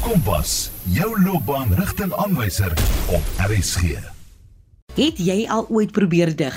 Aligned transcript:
Kompas, 0.00 0.70
jou 0.88 1.10
loopbaanrigtingaanwyser 1.20 2.72
op 3.12 3.26
RSG. 3.44 3.98
Het 4.96 5.18
jy 5.20 5.44
al 5.52 5.66
ooit 5.68 5.92
probeer 5.92 6.32
dig? 6.36 6.56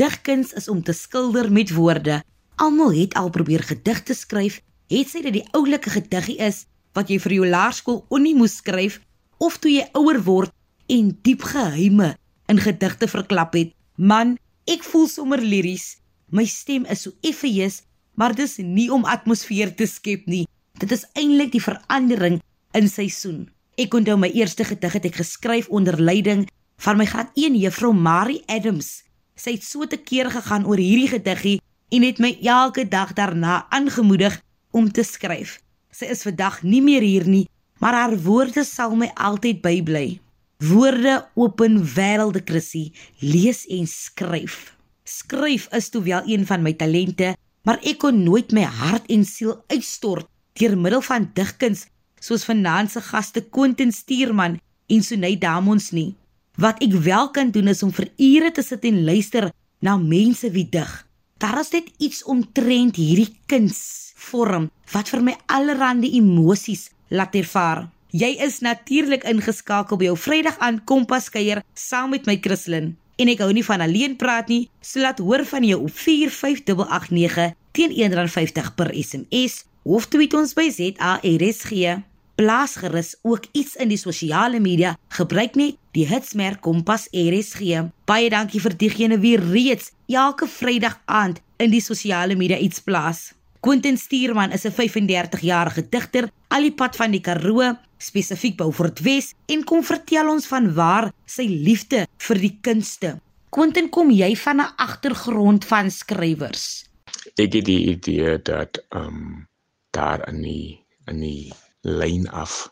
Digkuns 0.00 0.54
is 0.56 0.70
om 0.72 0.80
te 0.82 0.94
skilder 0.96 1.50
met 1.52 1.74
woorde. 1.76 2.22
Almal 2.56 2.96
het 2.96 3.14
al 3.20 3.28
probeer 3.30 3.66
gedigte 3.68 4.16
skryf, 4.16 4.62
het 4.88 5.12
sy 5.12 5.20
dit 5.26 5.36
die 5.36 5.44
oulike 5.52 5.92
gediggie 5.92 6.38
is 6.48 6.64
wat 6.96 7.12
jy 7.12 7.20
vir 7.20 7.36
jou 7.36 7.50
laerskool 7.52 8.00
onnie 8.08 8.34
moes 8.38 8.56
skryf 8.62 9.02
of 9.36 9.60
toe 9.60 9.74
jy 9.74 9.84
ouer 9.92 10.22
word 10.24 10.56
en 10.88 11.12
diep 11.28 11.44
geheime 11.44 12.14
in 12.48 12.64
gedigte 12.64 13.12
verklap 13.12 13.52
het. 13.52 13.76
Man, 14.00 14.38
ek 14.64 14.80
voel 14.88 15.10
sommer 15.12 15.44
liries. 15.44 15.98
My 16.32 16.48
stem 16.48 16.88
is 16.88 17.04
so 17.04 17.12
effeus, 17.20 17.82
maar 18.16 18.32
dis 18.32 18.56
nie 18.64 18.88
om 18.88 19.04
atmosfeer 19.04 19.76
te 19.76 19.84
skep 19.86 20.24
nie. 20.24 20.46
Dit 20.80 20.92
is 20.94 21.04
eintlik 21.18 21.52
die 21.52 21.62
verandering 21.62 22.40
in 22.78 22.88
seisoen. 22.90 23.46
Ek 23.78 23.94
onthou 23.94 24.16
my 24.18 24.30
eerste 24.34 24.64
gedig 24.66 24.94
het 24.98 25.06
ek 25.10 25.20
geskryf 25.20 25.68
onder 25.74 25.98
leiding 25.98 26.46
van 26.82 26.98
my 26.98 27.06
graad 27.10 27.30
1 27.34 27.58
juffrou 27.58 27.92
Marie 27.94 28.42
Adams. 28.46 29.02
Sy 29.38 29.56
het 29.56 29.66
so 29.66 29.86
te 29.86 29.98
keer 29.98 30.30
gegaan 30.30 30.66
oor 30.66 30.78
hierdie 30.78 31.10
gediggie 31.10 31.58
en 31.94 32.04
het 32.06 32.22
my 32.22 32.32
elke 32.42 32.84
dag 32.88 33.14
daarna 33.18 33.64
aangemoedig 33.74 34.38
om 34.70 34.90
te 34.92 35.02
skryf. 35.06 35.58
Sy 35.90 36.10
is 36.14 36.24
vandag 36.26 36.62
nie 36.62 36.82
meer 36.84 37.02
hier 37.02 37.26
nie, 37.26 37.46
maar 37.82 37.96
haar 37.96 38.16
woorde 38.22 38.64
sal 38.66 38.94
my 38.98 39.10
altyd 39.14 39.62
bybly. 39.62 40.18
Woorde 40.62 41.20
open 41.38 41.78
wêrelde 41.94 42.42
Chrissy, 42.44 42.88
lees 43.22 43.64
en 43.70 43.86
skryf. 43.86 44.74
Skryf 45.06 45.68
is 45.74 45.88
toe 45.90 46.02
wel 46.02 46.26
een 46.26 46.46
van 46.46 46.62
my 46.62 46.74
talente, 46.74 47.34
maar 47.62 47.78
ek 47.86 48.02
kon 48.02 48.24
nooit 48.26 48.52
my 48.52 48.66
hart 48.66 49.06
en 49.10 49.24
siel 49.24 49.56
uitstort 49.70 50.26
deur 50.58 50.74
middel 50.74 51.02
van 51.06 51.30
digkuns 51.34 51.86
soos 52.20 52.44
vanaand 52.48 52.90
se 52.90 53.00
gaste 53.00 53.44
Quentin 53.50 53.92
Stuurman 53.92 54.58
en 54.86 55.02
Sunay 55.02 55.38
Damons 55.38 55.90
nie. 55.90 56.14
Wat 56.58 56.80
ek 56.82 56.94
wel 57.04 57.30
kan 57.30 57.50
doen 57.54 57.68
is 57.68 57.82
om 57.82 57.92
vir 57.94 58.10
ure 58.16 58.50
te 58.50 58.62
sit 58.62 58.84
en 58.88 59.04
luister 59.04 59.50
na 59.80 59.96
mense 59.96 60.50
wie 60.50 60.66
dig. 60.70 60.90
Daar 61.38 61.60
is 61.60 61.70
net 61.70 61.92
iets 61.98 62.24
omtrent 62.24 62.96
hierdie 62.98 63.36
kunsvorm 63.46 64.70
wat 64.92 65.12
vir 65.12 65.22
my 65.22 65.36
allerlei 65.46 66.10
emosies 66.18 66.88
laat 67.08 67.36
ervaar. 67.38 67.86
Jy 68.10 68.38
is 68.40 68.62
natuurlik 68.64 69.26
ingeskakel 69.28 70.00
by 70.00 70.08
jou 70.08 70.16
Vrydag 70.16 70.56
aan 70.64 70.80
Kompas 70.88 71.28
kuier 71.30 71.60
saam 71.76 72.10
met 72.10 72.26
my 72.26 72.38
Christlyn. 72.40 72.96
En 73.18 73.28
ek 73.28 73.42
hou 73.44 73.50
nie 73.52 73.64
van 73.66 73.82
alleen 73.84 74.14
praat 74.16 74.48
nie, 74.48 74.68
so 74.80 75.02
laat 75.02 75.20
hoor 75.20 75.44
van 75.44 75.64
jou 75.66 75.82
op 75.84 75.92
45889 75.92 77.52
teen 77.76 77.92
R1.50 77.92 78.74
per 78.78 78.94
SMS 78.94 79.64
of 79.84 80.08
tweet 80.08 80.34
ons 80.34 80.54
by 80.56 80.68
ZARSG. 80.72 82.00
Plaas 82.38 82.76
gerus 82.76 83.16
ook 83.22 83.44
iets 83.52 83.74
in 83.82 83.88
die 83.90 83.98
sosiale 83.98 84.60
media. 84.62 84.92
Gebruik 85.10 85.56
net 85.58 85.74
die 85.96 86.04
hitsmerk 86.06 86.60
Kompas 86.62 87.08
RSG. 87.10 87.80
Baie 88.06 88.28
dankie 88.30 88.60
vir 88.62 88.76
diegene 88.78 89.18
wie 89.18 89.34
reeds 89.40 89.90
elke 90.06 90.46
Vrydag 90.46 91.00
aand 91.10 91.42
in 91.58 91.74
die 91.74 91.82
sosiale 91.82 92.38
media 92.38 92.60
iets 92.62 92.78
plaas. 92.78 93.32
Quentin 93.60 93.98
Stuurman 93.98 94.54
is 94.54 94.64
'n 94.64 94.70
35-jarige 94.70 95.88
digter 95.90 96.30
al 96.54 96.62
die 96.62 96.72
pad 96.72 96.96
van 96.96 97.10
die 97.10 97.20
Karoo, 97.20 97.74
spesifiek 97.98 98.56
Beaufort 98.56 99.02
Wes, 99.02 99.34
en 99.46 99.64
kom 99.64 99.82
vertel 99.82 100.30
ons 100.30 100.46
van 100.46 100.74
waar 100.74 101.12
sy 101.26 101.42
liefde 101.42 102.06
vir 102.16 102.38
die 102.38 102.58
kunste. 102.60 103.18
Quentin, 103.50 103.90
kom 103.90 104.10
jy 104.10 104.36
van 104.36 104.60
'n 104.60 104.74
agtergrond 104.76 105.64
van 105.64 105.90
skrywers? 105.90 106.86
Ek 107.34 107.52
het 107.52 107.64
die 107.64 107.90
idee 107.90 108.42
dat 108.42 108.78
ehm 108.90 109.06
um, 109.06 109.46
daar 109.90 110.28
in 110.28 110.42
die 110.42 110.84
in 111.06 111.20
die 111.20 111.52
lyn 111.82 112.28
af 112.28 112.68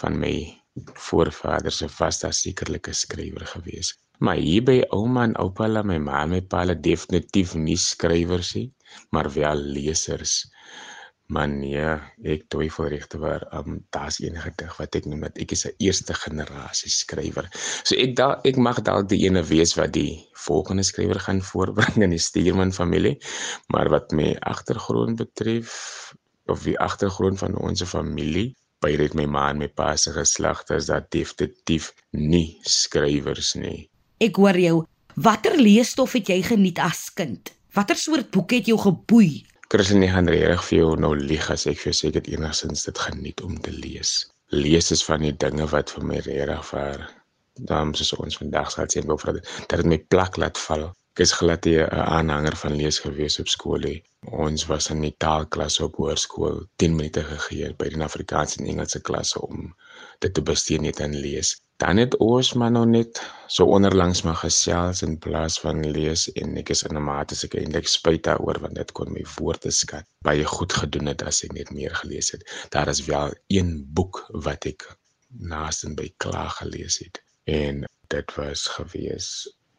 van 0.00 0.18
my 0.18 0.34
voorvaders 0.94 1.76
se 1.76 1.88
was 1.98 2.20
daar 2.20 2.32
sekerlik 2.32 2.88
'n 2.88 2.94
skrywer 2.94 3.46
gewees. 3.46 3.98
Maar 4.18 4.36
hier 4.36 4.62
by 4.62 4.78
ouma 4.88 5.22
en 5.22 5.36
oupa, 5.36 5.68
la 5.68 5.82
my 5.82 5.98
ma 5.98 6.26
my 6.26 6.40
pa, 6.40 6.62
hulle 6.62 6.80
definitief 6.80 7.54
nie 7.54 7.76
skrywers 7.76 8.54
nie, 8.54 8.72
maar 9.10 9.32
wel 9.32 9.56
lesers. 9.56 10.46
Man 11.32 11.60
nee, 11.60 11.84
ek 12.34 12.44
twyfel 12.52 12.90
regte 12.92 13.18
waar, 13.18 13.46
um, 13.56 13.80
daar's 13.90 14.20
een 14.20 14.36
gedig 14.36 14.76
wat 14.76 14.94
ek 14.94 15.06
noem 15.08 15.20
dat 15.26 15.38
ek 15.38 15.52
is 15.56 15.66
'n 15.66 15.74
eerste 15.78 16.14
generasie 16.14 16.90
skrywer. 16.90 17.48
So 17.84 17.96
ek 17.96 18.16
dalk 18.16 18.46
ek 18.46 18.56
mag 18.56 18.82
dalk 18.82 19.08
die 19.08 19.24
ene 19.26 19.42
wees 19.42 19.74
wat 19.74 19.92
die 19.92 20.28
volgende 20.46 20.82
skrywer 20.82 21.20
gaan 21.20 21.42
voorbring 21.52 22.02
in 22.02 22.10
die 22.10 22.18
Stuurman 22.28 22.72
familie, 22.72 23.18
maar 23.68 23.88
wat 23.88 24.12
my 24.12 24.36
agtergrond 24.40 25.16
betref, 25.16 26.14
of 26.50 26.64
die 26.66 26.78
agtergrond 26.80 27.38
van 27.38 27.56
ons 27.58 27.84
familie 27.86 28.52
by 28.82 28.96
dit 28.98 29.14
my 29.14 29.26
ma 29.30 29.48
en 29.52 29.60
my 29.62 29.68
pa 29.70 29.92
se 29.96 30.12
geslagte 30.14 30.74
is 30.80 30.88
dat 30.90 31.10
definitief 31.14 31.92
nie 32.10 32.58
skrywers 32.66 33.54
nie. 33.54 33.86
Ek 34.22 34.38
hoor 34.42 34.58
jou. 34.58 34.76
Watter 35.22 35.58
leesstof 35.60 36.16
het 36.16 36.30
jy 36.32 36.40
geniet 36.46 36.80
as 36.82 37.10
kind? 37.14 37.52
Watter 37.76 37.96
soort 37.96 38.30
boeke 38.34 38.58
het 38.58 38.68
jou 38.70 38.78
geboei? 38.80 39.42
Christine 39.72 40.08
gaan 40.12 40.28
reg 40.28 40.60
vir 40.68 40.78
jou 40.78 40.92
nou 41.00 41.14
lieg 41.16 41.46
as 41.52 41.66
ek 41.70 41.78
vir 41.80 41.94
seker 41.96 42.26
enigstens 42.28 42.84
dit 42.88 42.98
geniet 43.06 43.40
om 43.44 43.54
te 43.64 43.72
lees. 43.72 44.26
Lees 44.52 44.90
is 44.92 45.04
van 45.04 45.24
die 45.24 45.32
dinge 45.32 45.64
wat 45.72 45.92
vir 45.94 46.04
my 46.08 46.18
regtig 46.26 46.66
vir 46.72 47.06
dames 47.68 48.00
soos 48.00 48.12
ons 48.20 48.36
vandag 48.40 48.72
sal 48.72 48.90
sien 48.92 49.08
wou 49.08 49.16
vir 49.20 49.40
dat 49.40 49.78
dit 49.80 49.88
my 49.88 49.98
plak 50.12 50.36
laat 50.40 50.60
val. 50.66 50.90
Ek 51.12 51.20
is 51.24 51.32
glad 51.38 51.66
'n 51.68 52.04
aanhanger 52.18 52.54
van 52.56 52.76
lees 52.80 52.98
gewees 53.04 53.34
op 53.42 53.48
skool. 53.54 53.82
He. 53.88 53.96
Ons 54.44 54.62
was 54.70 54.86
in 54.94 55.02
die 55.04 55.16
taalklas 55.24 55.74
op 55.86 55.98
hoërskool 56.00 56.62
10 56.82 56.94
minute 57.00 57.24
gegee 57.32 57.68
by 57.82 57.88
die 57.92 58.00
Afrikaanse 58.06 58.60
en 58.60 58.70
Engelse 58.72 59.00
klasse 59.08 59.42
om 59.48 59.66
dit 60.24 60.32
te 60.38 60.44
bestee 60.52 60.80
net 60.86 61.02
aan 61.04 61.18
lees. 61.26 61.52
Dan 61.84 62.00
het 62.00 62.16
ons 62.28 62.54
maar 62.54 62.72
nou 62.78 62.86
net 62.94 63.20
so 63.58 63.68
onderlangs 63.76 64.24
maar 64.24 64.40
gesels 64.46 65.04
in 65.08 65.18
plaas 65.28 65.60
van 65.66 65.84
lees 65.98 66.26
en 66.32 66.56
ek 66.64 66.72
is 66.78 66.84
in 66.88 66.96
'n 66.96 67.06
mate 67.10 67.36
seker 67.36 67.60
eintlik 67.60 67.92
spyt 67.98 68.24
daaroor 68.30 68.64
want 68.64 68.80
dit 68.80 68.96
kon 68.96 69.12
my 69.12 69.28
woordeskat 69.36 70.08
baie 70.24 70.48
goed 70.56 70.72
gedoen 70.80 71.12
het 71.12 71.28
as 71.28 71.44
ek 71.44 71.52
net 71.60 71.76
meer 71.76 71.94
gelees 72.02 72.32
het. 72.32 72.48
Daar 72.70 72.88
is 72.88 73.04
wel 73.04 73.36
een 73.60 73.84
boek 74.00 74.24
wat 74.48 74.64
ek 74.64 74.88
naasten 75.28 75.94
by 75.94 76.08
klaar 76.16 76.56
gelees 76.62 77.02
het 77.04 77.20
en 77.44 77.84
dit 78.08 78.38
was 78.40 78.70
gewees 78.80 79.28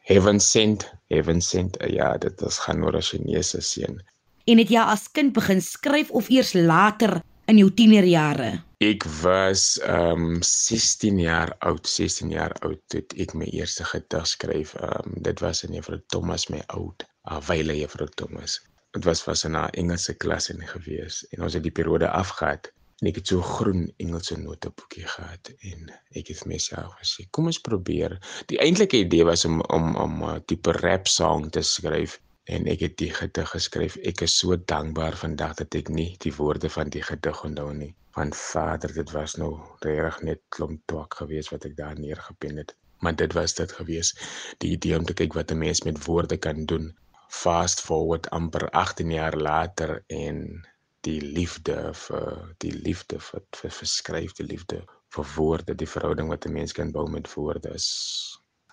Heaven 0.03 0.39
Sent, 0.39 0.93
Heaven 1.07 1.41
Sent. 1.41 1.77
Ja, 1.87 2.17
dit 2.17 2.41
is 2.41 2.57
gaan 2.57 2.83
oor 2.83 2.95
'n 2.97 3.01
Chinese 3.01 3.61
seun 3.61 4.01
En 4.43 4.59
het 4.59 4.71
jy 4.73 4.81
as 4.81 5.07
kind 5.15 5.31
begin 5.31 5.61
skryf 5.63 6.09
of 6.11 6.27
eers 6.29 6.51
later 6.53 7.21
in 7.47 7.57
jou 7.61 7.69
tienerjare? 7.71 8.57
Ek 8.83 9.05
was 9.21 9.77
ehm 9.79 10.25
um, 10.35 10.41
16 10.43 11.21
jaar 11.23 11.53
oud, 11.63 11.87
16 11.87 12.33
jaar 12.35 12.51
oud 12.67 12.81
toe 12.91 13.03
ek 13.23 13.31
my 13.39 13.47
eerste 13.55 13.87
gedig 13.87 14.27
skryf. 14.27 14.75
Ehm 14.75 15.13
um, 15.13 15.15
dit 15.23 15.39
was 15.39 15.63
in 15.63 15.77
Juffrou 15.77 16.01
Thomas 16.11 16.49
my 16.51 16.59
oud, 16.75 17.07
Awyle 17.31 17.77
Juffrou 17.79 18.09
Thomas. 18.19 18.59
Dit 18.91 19.07
was 19.07 19.23
was 19.23 19.45
in 19.47 19.55
'n 19.55 19.71
Engelse 19.71 20.13
klas 20.13 20.49
in 20.49 20.67
gewees 20.67 21.23
en 21.31 21.47
ons 21.47 21.53
het 21.53 21.63
die 21.63 21.71
periode 21.71 22.09
afgehad 22.09 22.67
en 23.03 23.09
ek 23.09 23.17
het 23.19 23.31
so 23.33 23.43
groen 23.43 23.89
Engelse 23.99 24.37
noteboekie 24.39 25.03
gehad 25.03 25.49
en 25.69 25.89
ek 26.15 26.29
het 26.31 26.45
myself 26.47 26.93
gesê 27.01 27.25
kom 27.35 27.49
ons 27.51 27.59
probeer. 27.59 28.15
Die 28.47 28.59
eintlike 28.63 29.01
idee 29.03 29.25
was 29.27 29.43
om 29.49 29.59
om 29.75 29.89
om 29.99 30.23
'n 30.29 30.45
tipe 30.47 30.71
rap 30.77 31.09
song 31.11 31.49
te 31.51 31.63
skryf 31.67 32.15
en 32.55 32.69
ek 32.71 32.79
het 32.85 32.95
die 33.01 33.11
gedig 33.11 33.49
geskryf. 33.49 33.97
Ek 34.07 34.23
is 34.23 34.37
so 34.39 34.55
dankbaar 34.55 35.19
vandag 35.19 35.59
dat 35.59 35.75
ek 35.75 35.89
nie 35.89 36.15
die 36.23 36.31
woorde 36.39 36.69
van 36.69 36.89
die 36.95 37.03
gedig 37.03 37.43
onthou 37.43 37.73
nie. 37.73 37.93
Want 38.15 38.39
Vader, 38.39 38.93
dit 38.93 39.11
was 39.11 39.35
nou 39.35 39.51
reg 39.83 40.21
net 40.21 40.41
klomp 40.55 40.79
twak 40.85 41.19
geweest 41.19 41.51
wat 41.51 41.65
ek 41.65 41.75
daar 41.75 41.99
neergepen 41.99 42.57
het. 42.57 42.75
Maar 43.03 43.15
dit 43.15 43.33
was 43.33 43.53
dit 43.53 43.71
geweest. 43.71 44.19
Die 44.63 44.71
idee 44.77 44.97
om 44.97 45.05
te 45.05 45.13
kyk 45.13 45.33
wat 45.33 45.51
'n 45.51 45.57
mens 45.57 45.83
met 45.83 46.05
woorde 46.05 46.37
kan 46.37 46.65
doen. 46.65 46.93
Fast 47.27 47.81
forward 47.81 48.29
amper 48.29 48.69
18 48.69 49.11
jaar 49.11 49.35
later 49.35 50.03
en 50.07 50.67
die 51.03 51.19
liefde 51.21 51.77
vir 52.05 52.55
die 52.63 52.71
liefde 52.71 53.19
vir 53.19 53.43
vir 53.59 53.71
verskryfde 53.79 54.45
liefde 54.47 54.81
vir 55.13 55.29
woorde, 55.35 55.75
die 55.75 55.89
verhouding 55.89 56.29
wat 56.31 56.45
'n 56.45 56.53
mens 56.53 56.73
kan 56.73 56.91
bou 56.91 57.07
met 57.09 57.27
woorde 57.35 57.73
is 57.73 57.87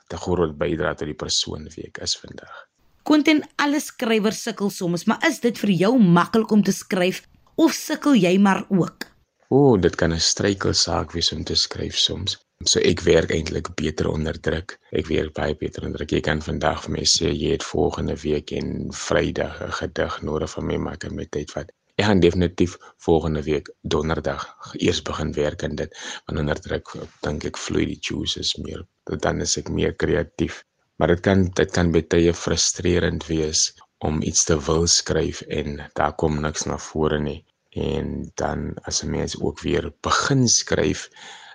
te 0.09 0.17
groot 0.17 0.57
bydra 0.59 0.95
tot 0.95 1.07
die 1.07 1.21
persoon 1.25 1.69
wie 1.75 1.87
ek 1.87 2.03
is 2.07 2.17
vandag. 2.17 2.67
Quentin, 3.03 3.45
alle 3.57 3.81
skrywers 3.81 4.43
sukkel 4.43 4.71
soms, 4.71 5.07
maar 5.07 5.23
is 5.29 5.41
dit 5.41 5.59
vir 5.59 5.71
jou 5.71 5.99
maklik 5.99 6.51
om 6.51 6.63
te 6.63 6.73
skryf 6.73 7.23
of 7.57 7.73
sukkel 7.73 8.15
jy 8.15 8.39
maar 8.39 8.65
ook? 8.69 9.07
O, 9.51 9.77
dit 9.77 9.97
kan 9.97 10.13
'n 10.13 10.21
struikelsaak 10.21 11.13
wees 11.13 11.33
om 11.33 11.45
te 11.45 11.55
skryf 11.55 11.97
soms. 11.99 12.39
So 12.65 12.79
ek 12.81 13.01
werk 13.01 13.31
eintlik 13.31 13.75
beter 13.75 14.09
onder 14.09 14.41
druk. 14.41 14.79
Ek 14.93 15.07
werk 15.07 15.33
baie 15.35 15.55
beter 15.57 15.85
onder 15.85 15.99
druk. 15.99 16.11
Jy 16.13 16.21
kan 16.21 16.43
vandag 16.43 16.83
vir 16.85 16.93
my 16.93 17.05
sê 17.05 17.33
jy 17.33 17.53
het 17.53 17.65
volgende 17.65 18.17
week 18.23 18.53
en 18.53 18.93
Vrydag 18.93 19.63
'n 19.63 19.73
gedig 19.73 20.23
nodig 20.23 20.51
van 20.51 20.67
my, 20.67 20.77
maar 20.77 20.93
ek 20.93 21.03
het 21.03 21.13
my 21.13 21.25
tyd 21.25 21.51
vat. 21.51 21.73
Ek 22.01 22.07
gaan 22.09 22.23
definitief 22.25 22.79
volgende 23.07 23.43
week 23.45 23.69
donderdag 23.95 24.47
eers 24.87 25.03
begin 25.11 25.35
werk 25.37 25.65
aan 25.67 25.77
dit. 25.83 25.93
Want 26.27 26.41
onder 26.45 26.61
druk 26.67 26.95
dink 27.27 27.45
ek 27.51 27.61
vloei 27.67 27.85
die 27.93 28.01
juices 28.01 28.55
meer. 28.65 28.87
Dan 29.27 29.45
is 29.45 29.59
ek 29.61 29.69
meer 29.69 29.93
kreatief 30.05 30.65
maar 31.01 31.09
dit 31.09 31.21
kan 31.25 31.47
dit 31.57 31.71
kan 31.73 31.93
baie 31.93 32.33
frustrerend 32.37 33.25
wees 33.29 33.61
om 34.05 34.21
iets 34.23 34.45
te 34.49 34.57
wil 34.67 34.87
skryf 34.87 35.41
en 35.49 35.79
daar 35.97 36.13
kom 36.13 36.41
niks 36.45 36.67
na 36.69 36.77
vore 36.91 37.21
nie 37.21 37.39
En 37.71 38.31
dan 38.35 38.75
as 38.83 39.03
'n 39.03 39.11
mens 39.11 39.41
ook 39.41 39.61
weer 39.61 39.93
begin 40.01 40.49
skryf, 40.49 41.09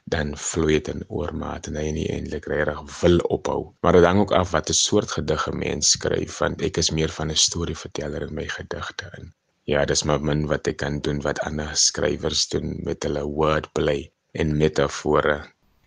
dan 0.04 0.38
vloei 0.38 0.74
dit 0.74 0.88
in 0.88 1.04
oormaat 1.08 1.68
en 1.68 1.76
hy 1.76 1.90
nie 1.92 2.08
eintlik 2.08 2.46
regtig 2.46 3.00
wil 3.02 3.18
ophou. 3.18 3.74
Maar 3.82 3.94
dit 3.94 4.06
hang 4.06 4.20
ook 4.20 4.32
af 4.32 4.52
wat 4.52 4.70
'n 4.70 4.74
soort 4.74 5.12
gedig 5.12 5.48
'n 5.48 5.58
mens 5.58 5.90
skryf, 5.90 6.38
want 6.38 6.62
ek 6.62 6.78
is 6.78 6.90
meer 6.90 7.10
van 7.10 7.32
'n 7.32 7.36
storieverteller 7.36 8.22
in 8.22 8.34
my 8.34 8.48
gedigte 8.48 9.12
in. 9.18 9.34
Ja, 9.66 9.82
dis 9.90 10.04
maar 10.06 10.22
min 10.22 10.44
wat 10.46 10.68
ek 10.70 10.78
kan 10.84 11.00
doen 11.02 11.24
wat 11.26 11.40
ander 11.42 11.72
skrywers 11.74 12.44
doen 12.52 12.76
met 12.86 13.02
hulle 13.04 13.24
wordplay 13.26 14.12
en 14.38 14.52
metafore. 14.60 15.40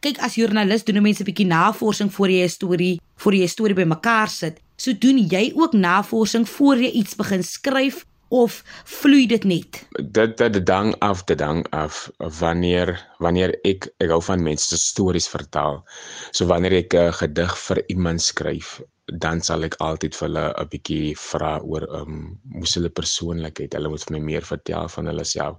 Kyk, 0.02 0.18
as 0.22 0.34
joernalis 0.34 0.82
doen 0.86 0.98
mense 1.02 1.22
'n 1.22 1.28
bietjie 1.28 1.46
navorsing 1.46 2.10
voor 2.12 2.30
jy 2.30 2.42
'n 2.42 2.48
storie, 2.48 3.00
voor 3.22 3.34
jy 3.34 3.42
'n 3.42 3.54
storie 3.54 3.74
bymekaar 3.74 4.28
sit. 4.28 4.58
So 4.76 4.92
doen 4.92 5.18
jy 5.18 5.52
ook 5.54 5.72
navorsing 5.72 6.48
voor 6.48 6.76
jy 6.76 6.90
iets 6.90 7.14
begin 7.14 7.42
skryf 7.42 8.04
of 8.28 8.64
vloei 8.84 9.26
dit 9.26 9.44
net? 9.44 9.86
Dit 10.02 10.36
dit 10.36 10.66
dang 10.66 10.94
af, 10.98 11.24
dit 11.24 11.38
dang 11.38 11.66
af 11.70 12.10
wanneer 12.18 12.98
wanneer 13.18 13.58
ek 13.62 13.88
ek 13.98 14.10
hou 14.10 14.22
van 14.22 14.42
mense 14.42 14.66
se 14.66 14.78
stories 14.78 15.28
vertel. 15.28 15.84
So 16.30 16.46
wanneer 16.46 16.72
ek 16.72 16.94
'n 16.94 17.12
gedig 17.12 17.58
vir 17.58 17.82
iemand 17.86 18.22
skryf, 18.22 18.80
dan 19.12 19.40
sal 19.40 19.64
ek 19.64 19.76
altyd 19.84 20.16
vir 20.16 20.26
hulle 20.28 20.44
'n 20.62 20.68
bietjie 20.72 21.14
vra 21.16 21.52
oor 21.60 21.86
ehm 21.88 22.12
um, 22.16 22.24
moes 22.60 22.74
hulle 22.76 22.90
persoonlikheid. 23.00 23.74
Hulle 23.74 23.88
moet 23.92 24.04
vir 24.04 24.16
my 24.16 24.22
meer 24.30 24.44
vertel 24.50 24.88
van 24.96 25.06
hulle 25.12 25.24
self 25.24 25.56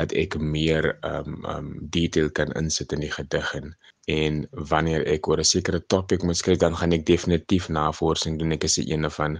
dat 0.00 0.12
ek 0.24 0.38
meer 0.56 0.90
ehm 1.02 1.34
um, 1.34 1.44
ehm 1.44 1.56
um, 1.56 1.70
detail 1.98 2.30
kan 2.30 2.52
insit 2.62 2.92
in 2.92 3.06
die 3.06 3.14
gedig 3.18 3.54
en 3.60 3.74
en 4.08 4.38
wanneer 4.70 5.04
ek 5.14 5.28
oor 5.28 5.40
'n 5.42 5.44
sekere 5.44 5.80
topik 5.92 6.22
moet 6.22 6.36
skryf 6.36 6.58
dan 6.58 6.76
gaan 6.76 6.92
ek 6.96 7.04
definitief 7.06 7.68
navorsing 7.68 8.38
doen. 8.38 8.52
Ek 8.56 8.64
is 8.64 8.78
'n 8.78 8.88
een 8.92 9.10
van 9.10 9.38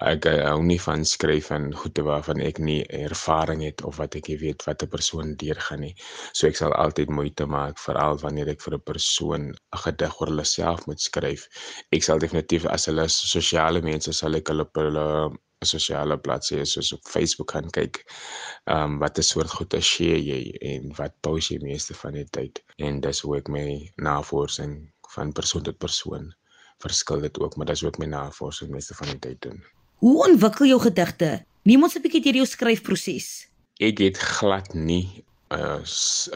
ek 0.00 0.24
hou 0.24 0.62
nie 0.62 0.80
van 0.80 1.04
skryf 1.04 1.50
en 1.50 1.74
goede 1.74 2.02
waarvan 2.02 2.40
ek 2.40 2.58
nie 2.58 2.82
ervaring 2.86 3.62
het 3.62 3.84
of 3.84 3.96
wat 3.96 4.14
ek 4.16 4.26
weet 4.26 4.64
wat 4.66 4.82
'n 4.82 4.88
persoon 4.88 5.34
deurgaan 5.36 5.80
nie. 5.80 5.94
So 6.32 6.46
ek 6.46 6.56
sal 6.56 6.72
altyd 6.72 7.08
moeite 7.10 7.46
maak 7.46 7.78
veral 7.78 8.18
wanneer 8.18 8.48
ek 8.48 8.60
vir 8.60 8.74
'n 8.74 8.80
persoon 8.80 9.42
'n 9.50 9.78
gedig 9.84 10.20
oor 10.20 10.28
hulle 10.28 10.44
self 10.44 10.86
moet 10.86 11.00
skryf. 11.00 11.46
Ek 11.92 12.02
sal 12.02 12.18
definitief 12.18 12.66
as 12.66 12.86
hulle 12.86 13.08
sosiale 13.08 13.80
mense 13.82 14.12
sal 14.12 14.34
ek 14.34 14.48
hulle 14.48 14.62
op 14.62 14.74
hulle 14.74 15.30
sosiale 15.66 16.18
bladsye 16.18 16.64
soos 16.64 16.92
op 16.92 17.08
Facebook 17.08 17.50
gaan 17.50 17.70
kyk. 17.70 18.04
Ehm 18.64 18.82
um, 18.82 18.98
wat 18.98 19.18
'n 19.18 19.22
soort 19.22 19.50
goede 19.50 19.80
share 19.80 20.22
jy 20.22 20.56
en 20.60 20.94
wat 20.96 21.14
post 21.20 21.50
jy 21.50 21.58
meeste 21.62 21.94
van 21.94 22.12
die 22.12 22.28
tyd 22.30 22.62
en 22.76 23.00
dis 23.00 23.20
hoe 23.20 23.36
ek 23.36 23.48
my 23.48 23.92
navorsing 23.96 24.92
van 25.14 25.32
persoon 25.32 25.62
tot 25.62 25.78
persoon 25.78 26.34
verskil 26.82 27.20
dit 27.20 27.38
ook, 27.38 27.56
maar 27.56 27.66
dis 27.66 27.84
ook 27.84 27.98
my 27.98 28.06
navorsing 28.06 28.70
meeste 28.70 28.94
van 28.94 29.08
die 29.08 29.18
tyd 29.18 29.40
doen. 29.42 29.62
Hoe 30.02 30.28
ontwikkel 30.28 30.66
jou 30.66 30.80
gedigte? 30.80 31.44
Neem 31.62 31.82
ons 31.82 31.94
'n 31.96 32.02
bietjie 32.02 32.22
deur 32.22 32.34
jou 32.42 32.46
skryfproses. 32.46 33.46
Ek 33.78 33.98
het 33.98 34.18
glad 34.18 34.74
nie 34.74 35.24
'n 35.50 35.58
uh, 35.58 35.82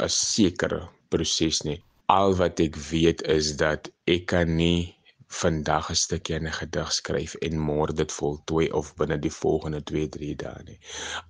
'n 0.04 0.08
sekere 0.08 0.88
proses 1.08 1.62
nie. 1.62 1.82
Al 2.06 2.34
wat 2.34 2.60
ek 2.60 2.76
weet 2.76 3.22
is 3.22 3.56
dat 3.56 3.90
ek 4.06 4.26
kan 4.26 4.56
nie 4.56 4.95
vandag 5.28 5.90
'n 5.90 5.94
stukkie 5.94 6.34
in 6.34 6.46
'n 6.46 6.52
gedig 6.52 6.92
skryf 6.92 7.34
en 7.34 7.58
môre 7.58 7.92
dit 7.92 8.12
voltooi 8.12 8.70
of 8.70 8.94
binne 8.94 9.18
die 9.18 9.32
volgende 9.32 9.80
2-3 9.90 10.34
dae 10.42 10.62
nie. 10.64 10.78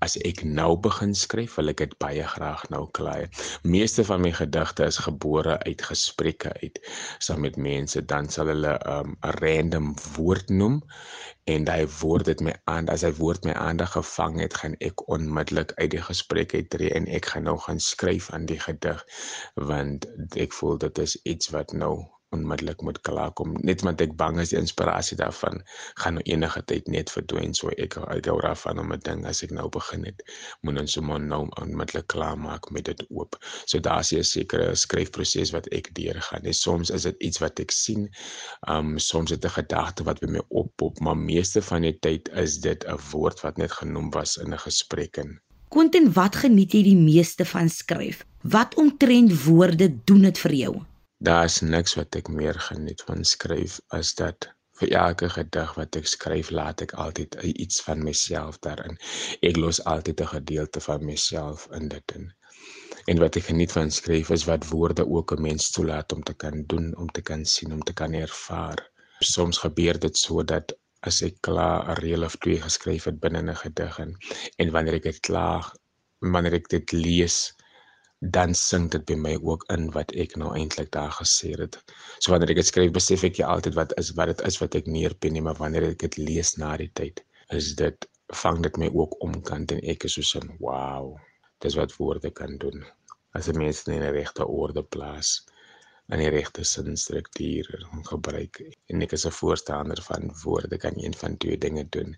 As 0.00 0.16
ek 0.16 0.42
nou 0.44 0.76
begin 0.76 1.14
skryf, 1.14 1.54
wil 1.56 1.68
ek 1.68 1.76
dit 1.76 1.98
baie 1.98 2.26
graag 2.34 2.68
nou 2.68 2.90
klaar. 2.98 3.28
Meeste 3.62 4.04
van 4.04 4.20
my 4.20 4.32
gedigte 4.32 4.84
is 4.84 4.98
gebore 4.98 5.58
uit 5.58 5.82
gesprekke 5.82 6.52
uit 6.62 6.80
saam 7.18 7.40
met 7.40 7.56
mense, 7.56 8.04
dan 8.04 8.28
sal 8.28 8.46
hulle 8.46 8.78
'n 8.78 8.88
um, 8.98 9.16
random 9.20 9.94
woord 10.16 10.48
noem 10.48 10.82
en 11.44 11.64
daai 11.64 11.86
woord 12.00 12.26
het 12.26 12.40
my 12.40 12.54
aan 12.64 12.88
as 12.88 13.02
hy 13.02 13.12
woord 13.12 13.44
my 13.44 13.52
aandag 13.52 13.92
gevang 13.92 14.40
het, 14.40 14.54
gaan 14.54 14.74
ek 14.80 15.08
onmiddellik 15.08 15.72
uit 15.76 15.90
die 15.90 16.02
gesprek 16.02 16.54
uittreë 16.54 16.92
en 16.98 17.06
ek 17.06 17.26
gaan 17.32 17.46
nou 17.48 17.58
gaan 17.58 17.80
skryf 17.80 18.30
aan 18.30 18.46
die 18.46 18.60
gedig 18.60 19.06
want 19.54 20.06
ek 20.36 20.52
voel 20.52 20.78
dit 20.78 20.98
is 20.98 21.16
iets 21.22 21.48
wat 21.54 21.72
nou 21.72 22.15
onmiddellik 22.36 22.82
moet 22.86 23.00
klaarkom 23.08 23.54
net 23.68 23.82
want 23.86 24.02
ek 24.04 24.14
bang 24.20 24.40
is 24.42 24.52
die 24.52 24.58
inspirasie 24.60 25.18
daarvan 25.20 25.60
gaan 26.02 26.18
nou 26.18 26.24
enige 26.32 26.62
tyd 26.72 26.90
net 26.94 27.12
verdwyn 27.14 27.54
so 27.58 27.72
ek 27.84 27.96
ek 28.14 28.28
hou 28.30 28.36
daarvan 28.44 28.82
om 28.82 28.92
'n 28.96 29.02
ding 29.08 29.24
as 29.32 29.42
ek 29.46 29.54
nou 29.58 29.68
begin 29.78 30.04
het 30.08 30.22
moet 30.62 30.80
ons 30.84 30.96
sommer 30.98 31.20
nou 31.20 31.42
onmiddellik 31.62 32.08
klaar 32.14 32.38
maak 32.46 32.70
met 32.76 32.88
dit 32.90 33.04
oop 33.10 33.38
so 33.64 33.80
daar's 33.88 34.12
'n 34.12 34.24
sekere 34.32 34.74
skryfproses 34.84 35.54
wat 35.56 35.70
ek 35.80 35.92
deurgaan 36.00 36.44
en 36.44 36.54
soms 36.54 36.90
is 36.90 37.08
dit 37.10 37.26
iets 37.30 37.42
wat 37.44 37.60
ek 37.60 37.70
sien 37.70 38.08
um 38.68 38.98
soms 38.98 39.30
het 39.30 39.44
'n 39.44 39.56
gedagte 39.60 40.04
wat 40.04 40.20
by 40.20 40.30
my 40.38 40.44
oppop 40.48 41.00
maar 41.00 41.16
meeste 41.16 41.62
van 41.62 41.82
die 41.82 41.98
tyd 42.00 42.28
is 42.44 42.60
dit 42.60 42.84
'n 42.84 43.00
woord 43.12 43.40
wat 43.40 43.58
net 43.58 43.72
genoem 43.72 44.10
was 44.10 44.36
in 44.36 44.52
'n 44.52 44.64
gesprek 44.68 45.18
en 45.18 45.40
Quentin, 45.68 46.12
wat 46.14 46.36
geniet 46.36 46.72
jy 46.72 46.82
die 46.86 46.98
meeste 46.98 47.44
van 47.44 47.68
skryf? 47.68 48.22
Wat 48.46 48.76
omtrent 48.78 49.32
woorde 49.44 49.90
doen 50.06 50.22
dit 50.22 50.38
vir 50.38 50.54
jou? 50.54 50.74
Daar's 51.26 51.60
niks 51.60 51.96
wat 51.98 52.14
ek 52.18 52.28
meer 52.30 52.58
geniet 52.68 53.00
van 53.06 53.24
skryf 53.26 53.80
as 53.96 54.12
dat 54.18 54.46
vir 54.78 54.92
elke 54.98 55.28
gedig 55.34 55.72
wat 55.78 55.96
ek 55.98 56.06
skryf, 56.10 56.52
laat 56.58 56.84
ek 56.84 56.92
altyd 57.04 57.34
iets 57.48 57.80
van 57.86 58.04
myself 58.08 58.60
daarin. 58.66 58.94
Ek 59.48 59.58
los 59.58 59.80
altyd 59.92 60.22
'n 60.22 60.30
gedeelte 60.34 60.82
van 60.84 61.02
myself 61.08 61.66
in 61.78 61.88
dit 61.94 62.14
in. 62.18 62.28
En 63.10 63.22
wat 63.24 63.40
ek 63.40 63.48
geniet 63.50 63.74
van 63.74 63.90
skryf 63.90 64.30
is 64.36 64.46
wat 64.52 64.68
woorde 64.70 65.08
ook 65.16 65.34
'n 65.34 65.42
mens 65.48 65.70
toelaat 65.70 66.12
om 66.12 66.22
te 66.22 66.34
kan 66.44 66.62
doen, 66.74 66.94
om 66.96 67.10
te 67.10 67.22
kan 67.22 67.44
sien, 67.44 67.72
om 67.72 67.82
te 67.82 67.96
kan 68.02 68.14
ervaar. 68.14 68.86
Soms 69.18 69.58
gebeur 69.58 69.98
dit 69.98 70.16
sodat 70.16 70.78
as 71.00 71.22
ek 71.22 71.40
klaar 71.40 71.90
'n 71.90 72.00
reël 72.04 72.24
of 72.24 72.36
twee 72.36 72.60
geskryf 72.62 73.04
het 73.10 73.20
binne 73.20 73.42
'n 73.42 73.62
gedig 73.64 73.98
en, 73.98 74.16
en 74.56 74.70
wanneer 74.70 74.94
ek 74.94 75.10
dit 75.10 75.20
klaar 75.20 75.74
wanneer 76.20 76.54
ek 76.62 76.68
dit 76.68 76.92
lees 76.92 77.54
dan 78.20 78.54
sink 78.54 78.92
dit 78.92 79.02
by 79.04 79.14
my 79.20 79.34
ook 79.44 79.64
in 79.72 79.90
wat 79.92 80.12
ek 80.16 80.36
nou 80.40 80.54
eintlik 80.56 80.88
daar 80.92 81.12
gesê 81.12 81.50
het. 81.60 81.76
So 82.18 82.32
wanneer 82.32 82.54
ek 82.54 82.60
dit 82.62 82.68
skryf, 82.70 82.92
besef 82.92 83.24
ek 83.28 83.36
ja 83.42 83.50
altyd 83.52 83.74
wat 83.76 83.92
is 84.00 84.14
wat 84.16 84.32
dit 84.32 84.40
is 84.48 84.56
wat 84.62 84.74
ek 84.74 84.86
neerpen 84.88 85.32
nie, 85.36 85.42
maar 85.44 85.58
wanneer 85.60 85.90
ek 85.90 85.98
dit 86.06 86.16
lees 86.16 86.54
na 86.56 86.76
die 86.80 86.88
tyd, 86.96 87.20
is 87.52 87.74
dit 87.76 88.08
vang 88.42 88.62
dit 88.64 88.76
my 88.80 88.88
ook 88.88 89.18
omkant 89.22 89.72
en 89.72 89.82
ek 89.84 90.08
is 90.08 90.16
so 90.16 90.40
'n 90.40 90.56
wow. 90.60 91.12
Dis 91.60 91.76
wat 91.76 91.92
woorde 91.96 92.30
kan 92.30 92.56
doen. 92.56 92.84
As 93.34 93.48
'n 93.48 93.58
mens 93.58 93.84
in 93.86 94.00
'n 94.00 94.12
regte 94.12 94.46
orde 94.46 94.82
plaas 94.82 95.44
en 96.08 96.18
die 96.18 96.30
regte 96.30 96.64
sinstruktuur 96.64 97.68
gebruik. 98.08 98.62
En 98.88 99.02
ek 99.02 99.12
is 99.12 99.26
'n 99.26 99.30
voorstander 99.30 100.02
van 100.02 100.32
woorde 100.44 100.78
kan 100.78 100.94
een 100.96 101.14
van 101.14 101.36
twee 101.36 101.58
dinge 101.58 101.84
doen. 101.88 102.16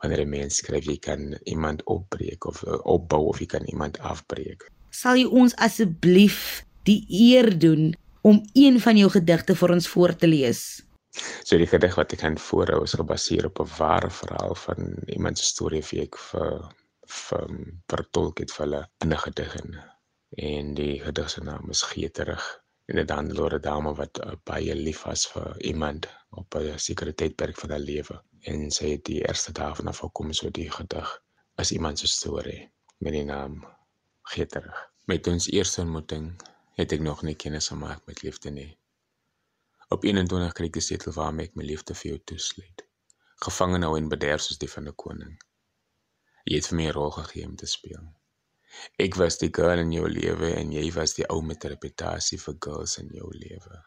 Wanneer 0.00 0.24
'n 0.24 0.28
mens 0.28 0.56
skryf, 0.56 0.84
jy 0.84 0.98
kan 0.98 1.38
iemand 1.44 1.84
opbreek 1.84 2.44
of 2.44 2.64
opbou 2.64 3.26
of 3.28 3.38
jy 3.38 3.46
kan 3.46 3.64
iemand 3.64 3.98
afbreek 3.98 4.70
sal 4.96 5.20
jy 5.20 5.26
ons 5.42 5.54
asseblief 5.66 6.64
die 6.88 7.02
eer 7.10 7.50
doen 7.58 7.92
om 8.26 8.40
een 8.54 8.80
van 8.82 8.98
jou 8.98 9.10
gedigte 9.12 9.56
vir 9.58 9.74
ons 9.76 9.88
voor 9.92 10.14
te 10.16 10.30
lees? 10.30 10.62
So 11.16 11.56
die 11.60 11.68
gedig 11.68 11.94
wat 11.96 12.12
ek 12.12 12.22
gaan 12.24 12.38
voorhou 12.40 12.82
is 12.84 12.96
gebaseer 12.98 13.48
op 13.48 13.60
'n 13.60 13.70
ware 13.78 14.10
verhaal 14.10 14.54
van 14.66 14.80
iemand 15.16 15.38
se 15.38 15.44
storie 15.44 15.82
wie 15.90 16.02
ek 16.02 16.18
vir 16.30 16.52
vir 17.06 17.44
vertolk 17.92 18.40
het 18.42 18.52
vir 18.52 18.64
hulle 18.66 18.82
in 19.04 19.12
'n 19.12 19.22
gedig 19.24 19.56
en 19.62 19.78
en 20.50 20.74
die 20.74 21.00
gedig 21.00 21.30
se 21.30 21.40
naam 21.40 21.70
is 21.70 21.82
Geeterig 21.82 22.44
en 22.90 22.96
dit 22.96 23.10
handel 23.10 23.42
oor 23.42 23.54
'n 23.54 23.62
dame 23.62 23.94
wat 23.94 24.18
uh, 24.24 24.32
baie 24.44 24.74
lief 24.74 25.04
was 25.04 25.26
vir 25.26 25.62
iemand 25.72 26.08
op 26.30 26.54
'n 26.54 26.78
sekere 26.78 27.14
tydperk 27.14 27.56
van 27.56 27.70
haar 27.70 27.86
lewe 27.92 28.20
en 28.40 28.70
sy 28.70 28.90
het 28.90 29.04
die 29.04 29.22
eerste 29.28 29.52
dag 29.52 29.76
vanaf 29.76 29.98
gekom 29.98 30.32
so 30.32 30.50
die 30.50 30.70
gedig 30.70 31.22
as 31.54 31.72
iemand 31.72 31.98
se 31.98 32.06
storie 32.06 32.72
met 32.98 33.12
die 33.12 33.24
naam 33.24 33.75
gee 34.32 34.46
terug. 34.46 34.78
Met 35.04 35.26
ons 35.30 35.46
eerste 35.50 35.80
ontmoeting 35.80 36.42
het 36.76 36.92
ek 36.92 37.00
nog 37.00 37.22
nie 37.22 37.36
kennis 37.38 37.68
gemaak 37.72 38.02
met 38.10 38.22
liefde 38.22 38.50
nie. 38.50 38.72
Op 39.94 40.04
21 40.04 40.52
kry 40.58 40.66
ek 40.66 40.78
die 40.78 40.82
setel 40.82 41.14
waarmee 41.14 41.46
ek 41.48 41.54
my 41.58 41.64
liefde 41.64 41.94
vir 41.94 42.08
jou 42.10 42.18
toesluit. 42.32 42.82
Gevange 43.46 43.78
nou 43.78 43.92
in 44.00 44.10
bederf 44.10 44.42
soos 44.42 44.58
die 44.58 44.70
van 44.72 44.88
'n 44.90 44.96
koning. 45.04 45.36
Jy 46.44 46.58
het 46.58 46.68
vir 46.70 46.78
my 46.80 46.86
'n 46.88 46.96
rol 46.98 47.12
gegee 47.18 47.46
om 47.46 47.56
te 47.56 47.70
speel. 47.70 48.02
Ek 48.98 49.14
was 49.22 49.38
die 49.38 49.52
girl 49.58 49.78
in 49.84 49.92
jou 49.92 50.08
lewe 50.08 50.50
en 50.54 50.72
jy 50.72 50.90
was 50.98 51.14
die 51.14 51.28
ou 51.30 51.40
met 51.42 51.64
'n 51.64 51.72
reputasie 51.74 52.38
vir 52.38 52.56
girls 52.66 52.98
in 52.98 53.08
jou 53.20 53.30
lewe. 53.44 53.84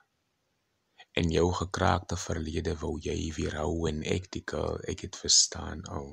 En 1.20 1.32
jou 1.32 1.54
gekraakte 1.54 2.18
verlede 2.18 2.76
wou 2.80 2.98
jy 3.10 3.34
weer 3.36 3.56
hou 3.56 3.88
en 3.90 4.04
ek 4.04 4.32
die 4.32 4.44
girl, 4.46 4.80
ek 4.88 5.02
het 5.02 5.16
verstaan 5.16 5.84
al. 5.86 6.12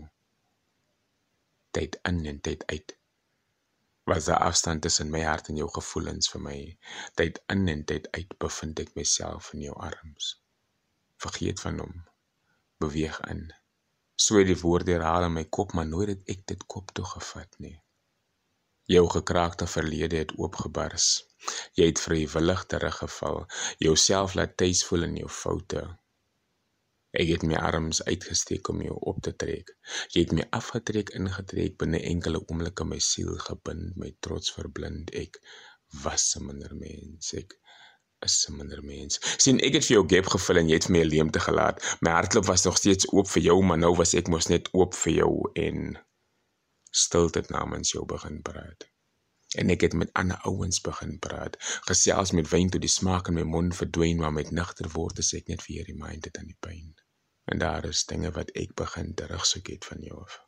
Tyd 1.70 2.00
in 2.02 2.26
en 2.26 2.40
tyd 2.40 2.66
uit 2.66 2.98
was 4.06 4.24
daar 4.24 4.38
afstand 4.38 4.82
tussen 4.82 5.10
my 5.10 5.22
hart 5.26 5.48
en 5.50 5.56
jou 5.58 5.66
gevoelens 5.74 6.30
vir 6.30 6.42
my. 6.42 6.58
Tyd 7.18 7.40
in 7.54 7.64
en 7.72 7.82
tyd 7.90 8.06
uit 8.14 8.36
bevind 8.42 8.82
ek 8.84 8.92
myself 8.98 9.48
in 9.56 9.64
jou 9.66 9.74
arms. 9.88 10.28
Vergeet 11.24 11.62
van 11.64 11.80
hom. 11.82 11.96
Beweeg 12.82 13.18
in. 13.32 13.48
So 14.14 14.38
het 14.38 14.46
die 14.52 14.60
woorde 14.60 14.94
herhaal 14.94 15.26
in 15.26 15.34
my 15.34 15.44
kop, 15.58 15.74
maar 15.74 15.88
nooit 15.90 16.12
het 16.12 16.30
ek 16.36 16.46
dit 16.52 16.62
kop 16.70 16.94
toe 16.94 17.04
gevat 17.16 17.58
nie. 17.64 17.74
Jou 18.94 19.02
gekraakte 19.10 19.66
verlede 19.66 20.22
het 20.22 20.36
oopgebars. 20.38 21.08
Jy 21.74 21.90
het 21.90 22.00
vrywillig 22.00 22.62
teruggeval, 22.70 23.42
jouself 23.82 24.38
laat 24.38 24.54
tuis 24.56 24.84
voel 24.86 25.08
in 25.10 25.18
jou 25.24 25.30
foute. 25.42 25.82
Ek 27.16 27.30
het 27.32 27.44
my 27.48 27.56
arms 27.56 28.02
uitgesteek 28.04 28.68
om 28.68 28.82
jou 28.84 28.96
op 29.10 29.20
te 29.24 29.32
trek. 29.42 29.70
Jy 30.12 30.24
het 30.26 30.32
my 30.36 30.44
afgetrek 30.58 31.14
ingetrek 31.16 31.78
binne 31.80 32.00
enkele 32.10 32.42
oomblikke 32.44 32.84
my 32.84 32.98
siel 33.00 33.38
gebind, 33.44 33.94
my 34.02 34.10
trots 34.26 34.52
verblind. 34.52 35.14
Ek 35.16 35.38
was 36.02 36.34
'n 36.36 36.44
minder 36.48 36.74
mens. 36.76 37.32
Ek 37.40 37.56
is 38.26 38.36
'n 38.48 38.56
minder 38.56 38.82
mens. 38.84 39.18
Sien, 39.44 39.60
ek 39.60 39.78
het 39.78 39.86
vir 39.86 39.94
jou 39.96 40.04
gap 40.08 40.26
gevul 40.34 40.60
en 40.60 40.68
jy 40.68 40.74
het 40.74 40.88
vir 40.88 40.92
my 40.96 41.02
'n 41.04 41.12
leemte 41.14 41.40
gelaat. 41.40 41.96
My 42.00 42.10
hartklop 42.10 42.46
was 42.46 42.64
nog 42.64 42.76
steeds 42.76 43.08
oop 43.12 43.28
vir 43.28 43.42
jou, 43.42 43.62
maar 43.62 43.78
nou 43.78 43.94
was 43.96 44.14
ek 44.14 44.28
mos 44.28 44.48
net 44.48 44.68
oop 44.72 44.94
vir 44.94 45.12
jou 45.12 45.50
en 45.54 45.98
stilte 46.90 47.44
namens 47.48 47.92
jou 47.92 48.04
begin 48.04 48.42
praat. 48.42 48.90
En 49.56 49.70
ek 49.70 49.80
het 49.80 49.92
met 49.92 50.12
ander 50.12 50.36
ouens 50.36 50.80
begin 50.80 51.18
praat. 51.18 51.56
Gesels 51.88 52.32
met 52.32 52.48
wyn 52.48 52.70
tot 52.70 52.80
die 52.80 52.90
smaak 52.90 53.28
in 53.28 53.34
my 53.34 53.42
mond 53.42 53.76
verdwyn, 53.76 54.18
maar 54.18 54.32
met 54.32 54.50
nigter 54.50 54.88
word 54.92 55.18
as 55.18 55.32
ek 55.32 55.48
net 55.48 55.62
vir 55.62 55.76
hierdie 55.76 56.00
mind 56.06 56.24
het 56.24 56.36
aan 56.36 56.52
die 56.52 56.60
pyn. 56.60 56.94
En 57.46 57.58
daar 57.62 57.84
is 57.88 58.06
dinge 58.10 58.30
wat 58.34 58.50
ek 58.62 58.74
begin 58.78 59.12
terugsoek 59.14 59.68
het 59.74 59.84
van 59.90 60.02
jou 60.02 60.18
af. 60.22 60.40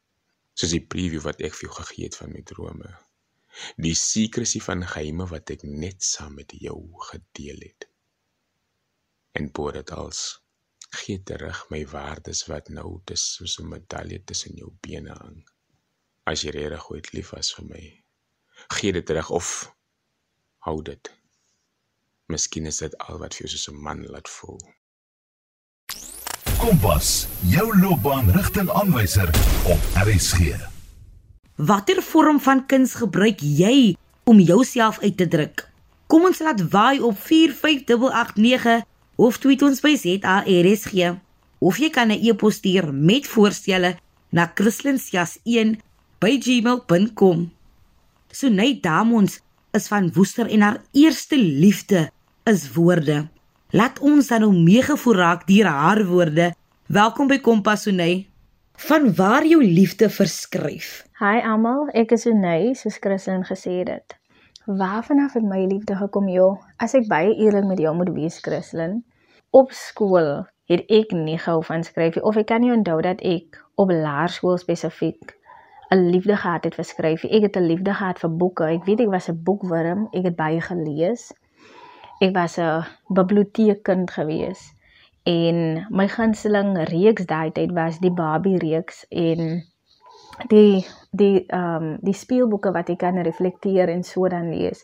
Soos 0.58 0.74
die 0.74 0.82
preview 0.94 1.22
wat 1.26 1.42
ek 1.46 1.54
vir 1.54 1.68
jou 1.68 1.74
gegee 1.76 2.08
het 2.08 2.18
van 2.18 2.32
my 2.34 2.42
drome. 2.52 2.90
Die 3.86 3.94
sekresie 3.98 4.62
van 4.62 4.82
geheime 4.86 5.26
wat 5.30 5.50
ek 5.54 5.62
net 5.62 6.02
saam 6.02 6.34
met 6.40 6.54
jou 6.64 6.78
gedeel 7.10 7.62
het. 7.68 7.86
En 9.38 9.50
poor 9.54 9.78
dit 9.78 9.90
als 9.94 10.22
gee 11.02 11.22
terug 11.22 11.60
my 11.70 11.84
waardes 11.92 12.46
wat 12.50 12.70
nou 12.74 13.00
dis 13.10 13.24
soos 13.36 13.58
'n 13.60 13.68
medalje 13.68 14.18
tussen 14.24 14.56
jou 14.56 14.70
bene 14.86 15.14
hang. 15.20 15.38
As 16.24 16.42
jy 16.42 16.50
regtig 16.56 16.90
ooit 16.90 17.12
lief 17.12 17.30
was 17.36 17.52
vir 17.54 17.66
my, 17.72 17.84
gee 18.78 18.92
dit 18.92 19.06
terug 19.06 19.30
of 19.30 19.48
hou 20.66 20.82
dit. 20.82 21.12
Miskien 22.26 22.66
is 22.66 22.82
dit 22.84 22.98
al 22.98 23.18
wat 23.22 23.34
vir 23.34 23.46
jou 23.46 23.50
soos 23.54 23.68
'n 23.68 23.82
man 23.86 24.06
laat 24.06 24.28
voel. 24.28 24.60
Kompas, 26.58 27.30
jou 27.46 27.70
loopbaanrigtingaanwyser 27.78 29.28
op 29.70 29.78
RSG. 29.94 30.58
Watter 31.54 32.02
vorm 32.02 32.42
van 32.42 32.66
kuns 32.66 32.98
gebruik 32.98 33.38
jy 33.40 33.94
om 34.26 34.42
jouself 34.42 34.98
uit 34.98 35.14
te 35.16 35.28
druk? 35.30 35.70
Kom 36.10 36.26
ons 36.26 36.42
laat 36.42 36.58
waai 36.72 36.98
op 36.98 37.14
45889 37.14 38.82
of 39.22 39.38
tweet 39.38 39.62
ons 39.62 39.78
by 39.84 39.94
ZARSG 40.02 41.14
of 41.62 41.78
jy 41.78 41.90
kan 41.94 42.10
'n 42.10 42.18
e-pos 42.26 42.54
stuur 42.58 42.90
met 42.94 43.26
voorstelle 43.26 43.96
na 44.30 44.52
christlinsjas1@gmail.com. 44.54 47.52
Sunay 48.30 48.80
Damons 48.80 49.40
is 49.70 49.88
van 49.88 50.12
Woester 50.12 50.46
en 50.50 50.60
haar 50.60 50.82
eerste 50.92 51.38
liefde 51.38 52.10
is 52.44 52.72
woorde. 52.72 53.28
Laat 53.68 53.98
ons 54.00 54.30
dan 54.32 54.40
nou 54.40 54.52
meegevoer 54.56 55.16
raak 55.20 55.42
deur 55.44 55.66
haar 55.68 55.98
woorde. 56.08 56.54
Welkom 56.86 57.26
by 57.28 57.36
Kompas 57.44 57.82
Sunay. 57.84 58.22
Van 58.88 59.14
waar 59.14 59.44
jou 59.44 59.58
liefde 59.60 60.06
verskryf. 60.08 61.02
Hi 61.20 61.42
almal, 61.44 61.82
ek 61.92 62.14
is 62.16 62.22
Sunay, 62.24 62.70
soos 62.72 62.96
Christelin 62.96 63.42
gesê 63.44 63.74
het. 63.82 64.14
Waarvan 64.64 65.20
af 65.20 65.34
het 65.36 65.44
my 65.44 65.66
liefde 65.68 65.98
gekom, 66.00 66.30
joh? 66.32 66.56
As 66.80 66.96
ek 66.96 67.10
baie 67.12 67.34
eerlik 67.36 67.66
met 67.68 67.82
jou 67.84 67.92
moet 67.92 68.08
wees, 68.16 68.38
Christelin, 68.40 69.02
op 69.52 69.74
skool 69.76 70.46
het 70.72 70.88
ek 70.88 71.12
nie 71.12 71.36
gehou 71.36 71.60
van 71.68 71.84
skryf 71.84 72.16
nie 72.16 72.24
of 72.24 72.40
ek 72.40 72.48
kan 72.48 72.64
nie 72.64 72.72
onthou 72.72 73.02
dat 73.04 73.20
ek 73.20 73.58
op 73.76 73.92
laerskool 73.92 74.56
spesifiek 74.56 75.36
'n 75.92 76.08
liefde 76.08 76.40
gehad 76.40 76.64
het 76.64 76.80
vir 76.80 76.88
skryf. 76.88 77.28
Ek 77.28 77.42
het 77.42 77.60
'n 77.60 77.68
liefde 77.68 77.92
gehad 77.92 78.18
vir 78.18 78.32
boeke. 78.32 78.64
Ek 78.64 78.88
weet 78.88 79.00
ek 79.00 79.12
was 79.12 79.28
'n 79.28 79.42
boekwurm. 79.44 80.08
Ek 80.12 80.24
het 80.24 80.36
baie 80.36 80.60
gelees. 80.60 81.28
Ek 82.18 82.32
was 82.34 82.58
'n 82.58 82.82
biblioteekkind 83.14 84.10
gewees. 84.10 84.60
En 85.22 85.86
my 85.90 86.08
gunsteling 86.08 86.72
reeks 86.90 87.26
daai 87.30 87.50
tyd 87.52 87.72
was 87.72 88.00
die 88.02 88.10
Barbie 88.10 88.58
reeks 88.58 89.04
en 89.08 89.62
die 90.50 90.86
die 91.10 91.44
ehm 91.46 91.76
um, 91.82 91.86
die 92.02 92.16
speelboeke 92.22 92.72
wat 92.74 92.90
ek 92.94 92.98
kan 93.04 93.22
reflekteer 93.22 93.88
en 93.94 94.02
so 94.02 94.28
dan 94.28 94.50
lees. 94.50 94.82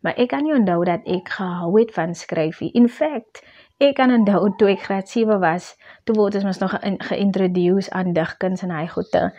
Maar 0.00 0.16
ek 0.16 0.28
kan 0.32 0.42
nie 0.42 0.56
onthou 0.56 0.84
dat 0.84 1.04
ek 1.04 1.28
gehou 1.28 1.78
het 1.78 1.92
van 1.92 2.14
skryf 2.14 2.60
nie. 2.60 2.72
In 2.72 2.88
fact, 2.88 3.44
ek 3.76 3.94
kan 4.00 4.16
onthou 4.16 4.48
toe 4.56 4.72
ek 4.72 4.84
graad 4.88 5.08
7 5.08 5.40
was, 5.40 5.76
toe 6.04 6.16
word 6.16 6.44
ons 6.44 6.64
nog 6.64 6.74
geïntroduce 7.12 7.90
aan 7.92 8.12
digkuns 8.12 8.62
en 8.62 8.70
hy 8.70 8.86
goede. 8.86 9.32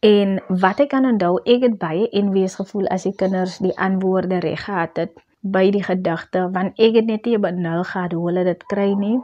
En 0.00 0.40
wat 0.48 0.80
ek 0.80 0.88
kan 0.88 1.06
onthou, 1.06 1.38
ek 1.44 1.62
het 1.62 1.78
baie 1.78 2.08
enwees 2.10 2.58
gevoel 2.58 2.90
as 2.90 3.06
die 3.06 3.14
kinders 3.14 3.58
die 3.62 3.78
antwoorde 3.78 4.42
reg 4.42 4.64
gehad 4.64 4.96
het 4.96 5.14
by 5.42 5.70
die 5.74 5.82
gedigte, 5.82 6.46
want 6.54 6.78
ek 6.78 6.94
het 7.00 7.06
net 7.06 7.26
nie 7.26 7.38
benul 7.38 7.82
gehad 7.84 8.14
hoe 8.14 8.26
hulle 8.30 8.44
dit 8.46 8.66
kry 8.70 8.92
nie. 8.94 9.18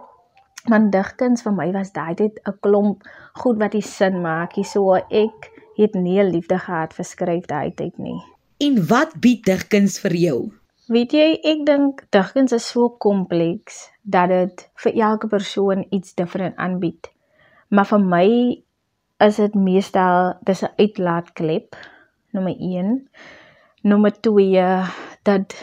Want 0.69 0.91
digkuns 0.93 1.45
vir 1.47 1.55
my 1.55 1.71
was 1.73 1.93
daai 1.95 2.15
tyd 2.19 2.41
'n 2.45 2.59
klomp 2.61 3.03
goed 3.43 3.59
wat 3.59 3.73
die 3.73 3.83
sin 3.83 4.21
maak. 4.23 4.59
So 4.65 4.95
ek 4.95 5.51
het 5.77 5.95
nie 5.95 6.19
'n 6.21 6.33
liefde 6.33 6.59
gehad 6.59 6.93
vir 6.93 7.05
skryf 7.05 7.47
daai 7.47 7.71
tyd 7.71 7.99
nie. 7.99 8.21
En 8.59 8.87
wat 8.89 9.21
bied 9.21 9.45
digkuns 9.45 9.99
vir 10.01 10.15
jou? 10.15 10.53
Weet 10.89 11.13
jy, 11.13 11.39
ek 11.45 11.67
dink 11.67 12.07
digkuns 12.11 12.53
is 12.53 12.67
so 12.67 12.89
kompleks 12.89 13.91
dat 14.03 14.29
dit 14.29 14.71
vir 14.75 14.93
elke 14.93 15.29
persoon 15.29 15.87
iets 15.91 16.15
different 16.15 16.57
aanbied. 16.57 17.11
Maar 17.69 17.85
vir 17.85 18.01
my 18.01 18.29
is 19.21 19.37
dit 19.37 19.55
meestal 19.55 20.39
dis 20.49 20.63
'n 20.63 20.73
uitlaatklep 20.79 21.77
nommer 22.33 22.57
1. 22.59 23.09
Nommer 23.83 24.13
2 24.21 24.83
dat 25.23 25.55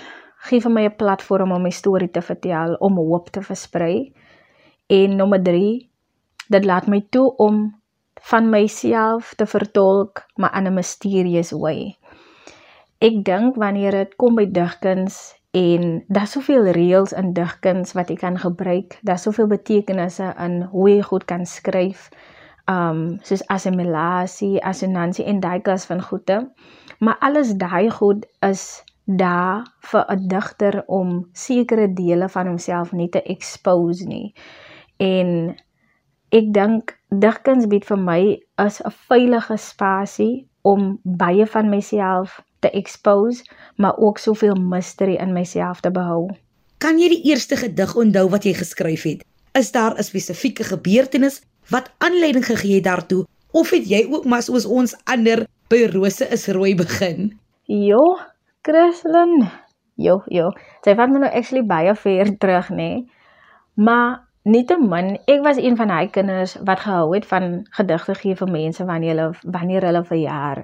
gee 0.48 0.62
vir 0.62 0.72
my 0.72 0.86
'n 0.86 0.96
platform 0.96 1.52
om 1.52 1.62
my 1.62 1.70
storie 1.70 2.12
te 2.12 2.22
vertel, 2.22 2.76
om 2.80 2.98
hoop 2.98 3.30
te 3.30 3.42
versprei. 3.42 4.14
En 4.88 5.16
nommer 5.16 5.44
3 5.44 5.90
dit 6.48 6.66
laat 6.66 6.88
my 6.88 7.02
toe 7.10 7.36
om 7.36 7.82
van 8.22 8.50
myself 8.50 9.34
te 9.36 9.46
vertolk 9.46 10.26
maar 10.36 10.58
in 10.58 10.68
'n 10.68 10.74
mysterious 10.74 11.52
way. 11.52 11.98
Ek 12.98 13.26
dink 13.26 13.56
wanneer 13.56 13.92
dit 13.92 14.16
kom 14.16 14.36
by 14.36 14.46
digkuns 14.52 15.36
en 15.52 16.04
daar's 16.08 16.32
soveel 16.32 16.72
reëls 16.72 17.14
in 17.14 17.34
digkuns 17.34 17.94
wat 17.94 18.10
jy 18.10 18.16
kan 18.16 18.38
gebruik, 18.38 19.00
daar's 19.02 19.22
soveel 19.22 19.48
betekenisse 19.48 20.34
in 20.40 20.62
hoe 20.62 20.90
jy 20.90 21.02
goed 21.02 21.26
kan 21.26 21.46
skryf 21.46 22.10
um 22.70 23.20
soos 23.22 23.48
assimilasie, 23.48 24.64
assonansie 24.64 25.26
en 25.26 25.40
daai 25.40 25.62
klas 25.62 25.86
van 25.86 26.02
goede. 26.02 26.52
Maar 27.00 27.18
alles 27.20 27.54
daai 27.54 27.90
goed 27.90 28.26
is 28.40 28.84
daar 29.06 29.66
vir 29.80 30.06
'n 30.10 30.28
digter 30.28 30.84
om 30.88 31.30
sekere 31.34 31.94
dele 31.94 32.30
van 32.30 32.48
homself 32.48 32.92
nie 32.92 33.10
te 33.10 33.22
expose 33.22 34.06
nie. 34.06 34.34
En 34.98 35.56
ek 36.30 36.54
dink 36.54 36.98
digkuns 37.10 37.68
bied 37.68 37.86
vir 37.86 37.98
my 37.98 38.42
as 38.56 38.82
'n 38.82 38.92
veilige 38.92 39.58
spasie 39.58 40.48
om 40.62 41.00
baie 41.04 41.46
van 41.46 41.70
myself 41.70 42.42
te 42.60 42.70
expose, 42.72 43.46
maar 43.76 43.98
ook 43.98 44.18
soveel 44.18 44.56
mystery 44.56 45.16
in 45.16 45.34
myself 45.34 45.80
te 45.80 45.92
behou. 45.92 46.30
Kan 46.78 47.00
jy 47.00 47.10
die 47.10 47.24
eerste 47.32 47.56
gedig 47.56 47.96
onthou 47.96 48.30
wat 48.30 48.44
jy 48.44 48.54
geskryf 48.54 49.04
het? 49.04 49.26
Is 49.54 49.72
daar 49.72 49.96
'n 49.98 50.04
spesifieke 50.04 50.64
gebeurtenis 50.64 51.42
wat 51.70 51.92
aanleiding 51.98 52.46
gegee 52.46 52.76
het 52.76 52.84
daartoe 52.84 53.26
of 53.52 53.70
het 53.70 53.90
jy 53.90 54.08
ook 54.12 54.26
maar 54.26 54.44
soos 54.44 54.66
ons 54.66 54.96
ander 55.04 55.48
by 55.70 55.86
rose 55.94 56.28
is 56.30 56.48
rooi 56.48 56.76
begin? 56.76 57.40
Jo, 57.66 58.18
Christlyn. 58.66 59.46
Jo, 59.96 60.20
jo. 60.28 60.50
Sy 60.84 60.96
vat 60.98 61.12
my 61.12 61.22
nou 61.24 61.32
actually 61.32 61.64
baie 61.68 61.94
ver 61.96 62.32
terug, 62.42 62.72
nê. 62.74 62.90
Nee. 62.90 63.04
Maar 63.76 64.24
nietemin, 64.48 65.18
ek 65.28 65.44
was 65.44 65.60
een 65.62 65.76
van 65.78 65.92
daai 65.92 66.10
kinders 66.10 66.56
wat 66.68 66.84
gehou 66.86 67.14
het 67.14 67.26
van 67.28 67.66
gedigte 67.78 68.16
gee 68.16 68.36
vir 68.40 68.52
mense 68.52 68.86
wanneer 68.86 69.16
hulle 69.16 69.52
wanneer 69.58 69.88
hulle 69.90 70.04
verjaar. 70.08 70.64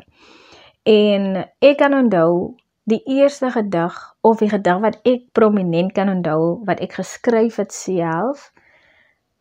En 0.88 1.44
ek 1.60 1.78
kan 1.78 1.94
onthou 1.94 2.56
die 2.90 3.02
eerste 3.06 3.52
gedig 3.52 3.98
of 4.22 4.40
die 4.40 4.50
gedig 4.50 4.80
wat 4.82 4.98
ek 5.06 5.28
prominent 5.38 5.94
kan 5.94 6.10
onthou 6.10 6.64
wat 6.66 6.82
ek 6.82 6.98
geskryf 6.98 7.60
het 7.62 7.74
self 7.74 8.50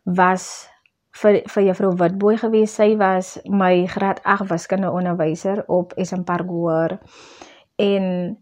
was 0.05 0.69
vir 1.23 1.41
vir 1.55 1.67
juffrou 1.71 1.95
Witboy 1.97 2.37
gewees. 2.43 2.75
Sy 2.77 2.95
was 3.01 3.39
my 3.49 3.87
graad 3.87 4.21
8 4.25 4.51
wiskunde 4.51 4.91
onderwyser 4.91 5.65
op 5.69 5.93
SM 5.97 6.25
Parkhoor. 6.25 6.99
En 7.77 8.37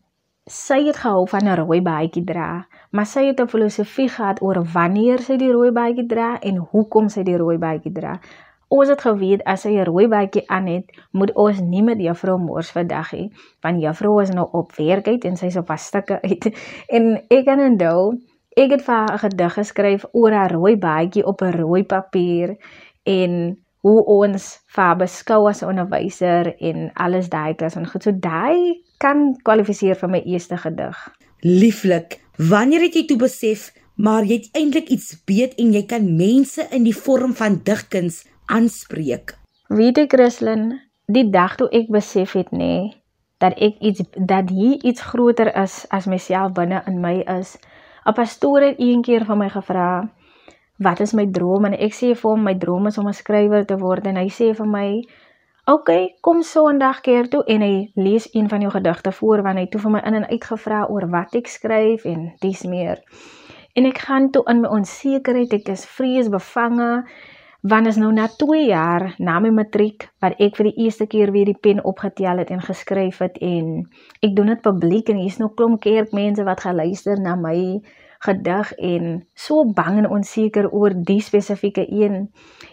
sy 0.49 0.87
het 0.87 0.97
gehou 0.97 1.26
van 1.28 1.45
'n 1.45 1.57
rooi 1.61 1.81
baadjie 1.83 2.25
dra, 2.25 2.67
maar 2.90 3.07
sy 3.07 3.26
het 3.26 3.40
'n 3.40 3.49
filosofie 3.49 4.09
gehad 4.09 4.43
oor 4.43 4.64
wanneer 4.73 5.19
sy 5.19 5.37
die 5.37 5.52
rooi 5.52 5.71
baadjie 5.71 6.07
dra 6.07 6.38
en 6.40 6.57
hoekom 6.57 7.09
sy 7.09 7.23
die 7.23 7.37
rooi 7.37 7.59
baadjie 7.59 7.93
dra. 7.93 8.21
Ons 8.69 8.88
het 8.88 9.00
geweet 9.00 9.43
as 9.45 9.61
sy 9.61 9.69
'n 9.69 9.85
rooi 9.85 10.09
baadjie 10.09 10.49
aan 10.49 10.67
het, 10.67 10.85
moet 11.12 11.33
ons 11.35 11.61
nie 11.61 11.83
met 11.83 11.99
juffrou 11.99 12.38
mors 12.38 12.71
vandag 12.71 13.12
nie, 13.12 13.33
want 13.61 13.83
juffrou 13.83 14.23
is 14.23 14.31
nou 14.31 14.49
op 14.52 14.73
werk 14.76 15.09
uit 15.09 15.25
en 15.25 15.37
sy's 15.37 15.57
op 15.57 15.69
haar 15.69 15.78
stukke 15.78 16.23
uit. 16.23 16.45
En 16.97 17.23
ek 17.28 17.45
kan 17.45 17.61
onthou 17.61 18.19
ek 18.57 18.71
het 18.71 18.83
vir 18.83 18.95
haar 18.95 19.12
'n 19.14 19.19
gedig 19.19 19.55
geskryf 19.55 20.05
oor 20.12 20.33
haar 20.33 20.52
rooi 20.52 20.76
baadjie 20.76 21.26
op 21.26 21.43
'n 21.43 21.57
rooi 21.61 21.85
papier 21.85 22.57
en 23.05 23.59
hoe 23.81 24.05
ons 24.05 24.64
vir 24.67 24.85
haar 24.85 24.97
beskou 24.97 25.49
as 25.49 25.62
'n 25.62 25.69
onderwyser 25.69 26.57
en 26.59 26.90
alles 26.95 27.28
daai 27.28 27.55
klas 27.55 27.76
en 27.76 27.87
goed 27.87 28.02
so 28.02 28.12
daai 28.12 28.88
kan 28.99 29.37
kwalifiseer 29.43 29.97
vir 29.97 30.09
my 30.09 30.23
eerste 30.26 30.57
gedig. 30.57 30.97
Lieflik, 31.43 32.21
wanneer 32.37 32.81
het 32.81 32.95
jy 32.95 33.05
toe 33.07 33.19
besef 33.19 33.71
maar 33.99 34.23
jy 34.23 34.38
het 34.38 34.55
eintlik 34.55 34.93
iets 34.95 35.17
weet 35.26 35.57
en 35.59 35.73
jy 35.75 35.83
kan 35.90 36.05
mense 36.17 36.62
in 36.75 36.85
die 36.87 36.95
vorm 36.95 37.35
van 37.35 37.59
digkuns 37.67 38.23
aanspreek. 38.47 39.35
Weet 39.75 39.99
ek 40.05 40.14
Christlyn, 40.14 40.71
die 41.11 41.26
dag 41.35 41.57
toe 41.59 41.67
ek 41.75 41.90
besef 41.90 42.37
het 42.38 42.52
nê 42.55 42.59
nee, 42.62 42.85
dat 43.43 43.59
ek 43.59 43.83
iets 43.83 44.07
dat 44.14 44.52
hier 44.55 44.78
iets 44.87 45.02
groter 45.11 45.50
is 45.59 45.83
as 45.95 46.07
myself 46.07 46.55
binne 46.55 46.78
in 46.87 47.02
my 47.02 47.19
is. 47.38 47.59
'n 48.07 48.14
Pastoor 48.14 48.62
het 48.62 48.78
een 48.78 49.02
keer 49.02 49.25
van 49.25 49.38
my 49.38 49.49
gevra, 49.50 50.11
"Wat 50.78 51.00
is 51.00 51.12
my 51.12 51.26
droom?" 51.26 51.64
en 51.64 51.75
ek 51.75 51.93
sê 51.93 52.14
vir 52.14 52.31
hom 52.31 52.43
my 52.43 52.55
droom 52.55 52.87
is 52.87 52.99
om 52.99 53.09
'n 53.09 53.12
skrywer 53.12 53.67
te 53.67 53.76
word 53.76 54.07
en 54.07 54.17
hy 54.17 54.28
sê 54.28 54.55
vir 54.55 54.67
my, 54.67 55.02
"Oké, 55.68 55.72
okay, 55.72 56.14
kom 56.20 56.42
Sondag 56.42 57.00
keer 57.00 57.28
toe 57.28 57.44
en 57.44 57.60
hy 57.60 57.90
lees 57.94 58.28
een 58.32 58.48
van 58.48 58.60
jou 58.60 58.70
gedigte 58.72 59.12
voor 59.12 59.42
want 59.42 59.56
hy 59.56 59.66
het 59.66 59.70
toe 59.70 59.80
vir 59.80 59.90
my 59.90 60.00
in 60.00 60.14
en 60.14 60.28
uit 60.28 60.44
gevra 60.44 60.87
oor 60.88 61.08
wat 61.12 61.34
ek 61.34 61.46
skryf 61.46 62.04
en 62.04 62.32
dis 62.40 62.62
meer." 62.64 63.02
En 63.76 63.84
ek 63.84 63.98
gaan 63.98 64.30
toe 64.30 64.42
in 64.48 64.60
my 64.60 64.68
onsekerheid, 64.68 65.52
ek 65.52 65.68
is 65.68 65.84
vreesbevange 65.87 67.04
want 67.60 67.87
is 67.87 67.96
nou 67.96 68.12
na 68.12 68.28
2 68.40 68.64
jaar 68.66 69.14
na 69.18 69.38
my 69.40 69.50
matriek 69.50 70.08
wat 70.22 70.38
ek 70.38 70.56
vir 70.56 70.70
die 70.70 70.84
eerste 70.84 71.06
keer 71.06 71.32
weer 71.34 71.44
die 71.44 71.58
pen 71.58 71.84
opgetel 71.84 72.38
het 72.38 72.50
en 72.54 72.62
geskryf 72.62 73.18
het 73.18 73.38
en 73.42 73.88
ek 74.22 74.37
doen 74.37 74.54
dit 74.54 74.62
publiek 74.62 75.10
en 75.10 75.18
hier's 75.18 75.40
nog 75.42 75.56
klomp 75.58 75.80
kerkmense 75.82 76.44
wat 76.46 76.62
gaan 76.64 76.78
luister 76.78 77.20
na 77.20 77.34
my 77.37 77.58
gedig 78.25 78.72
en 78.78 79.26
so 79.34 79.66
bang 79.75 79.98
en 79.98 80.10
onseker 80.10 80.70
oor 80.70 80.94
die 80.94 81.20
spesifieke 81.20 81.84
een 81.90 82.30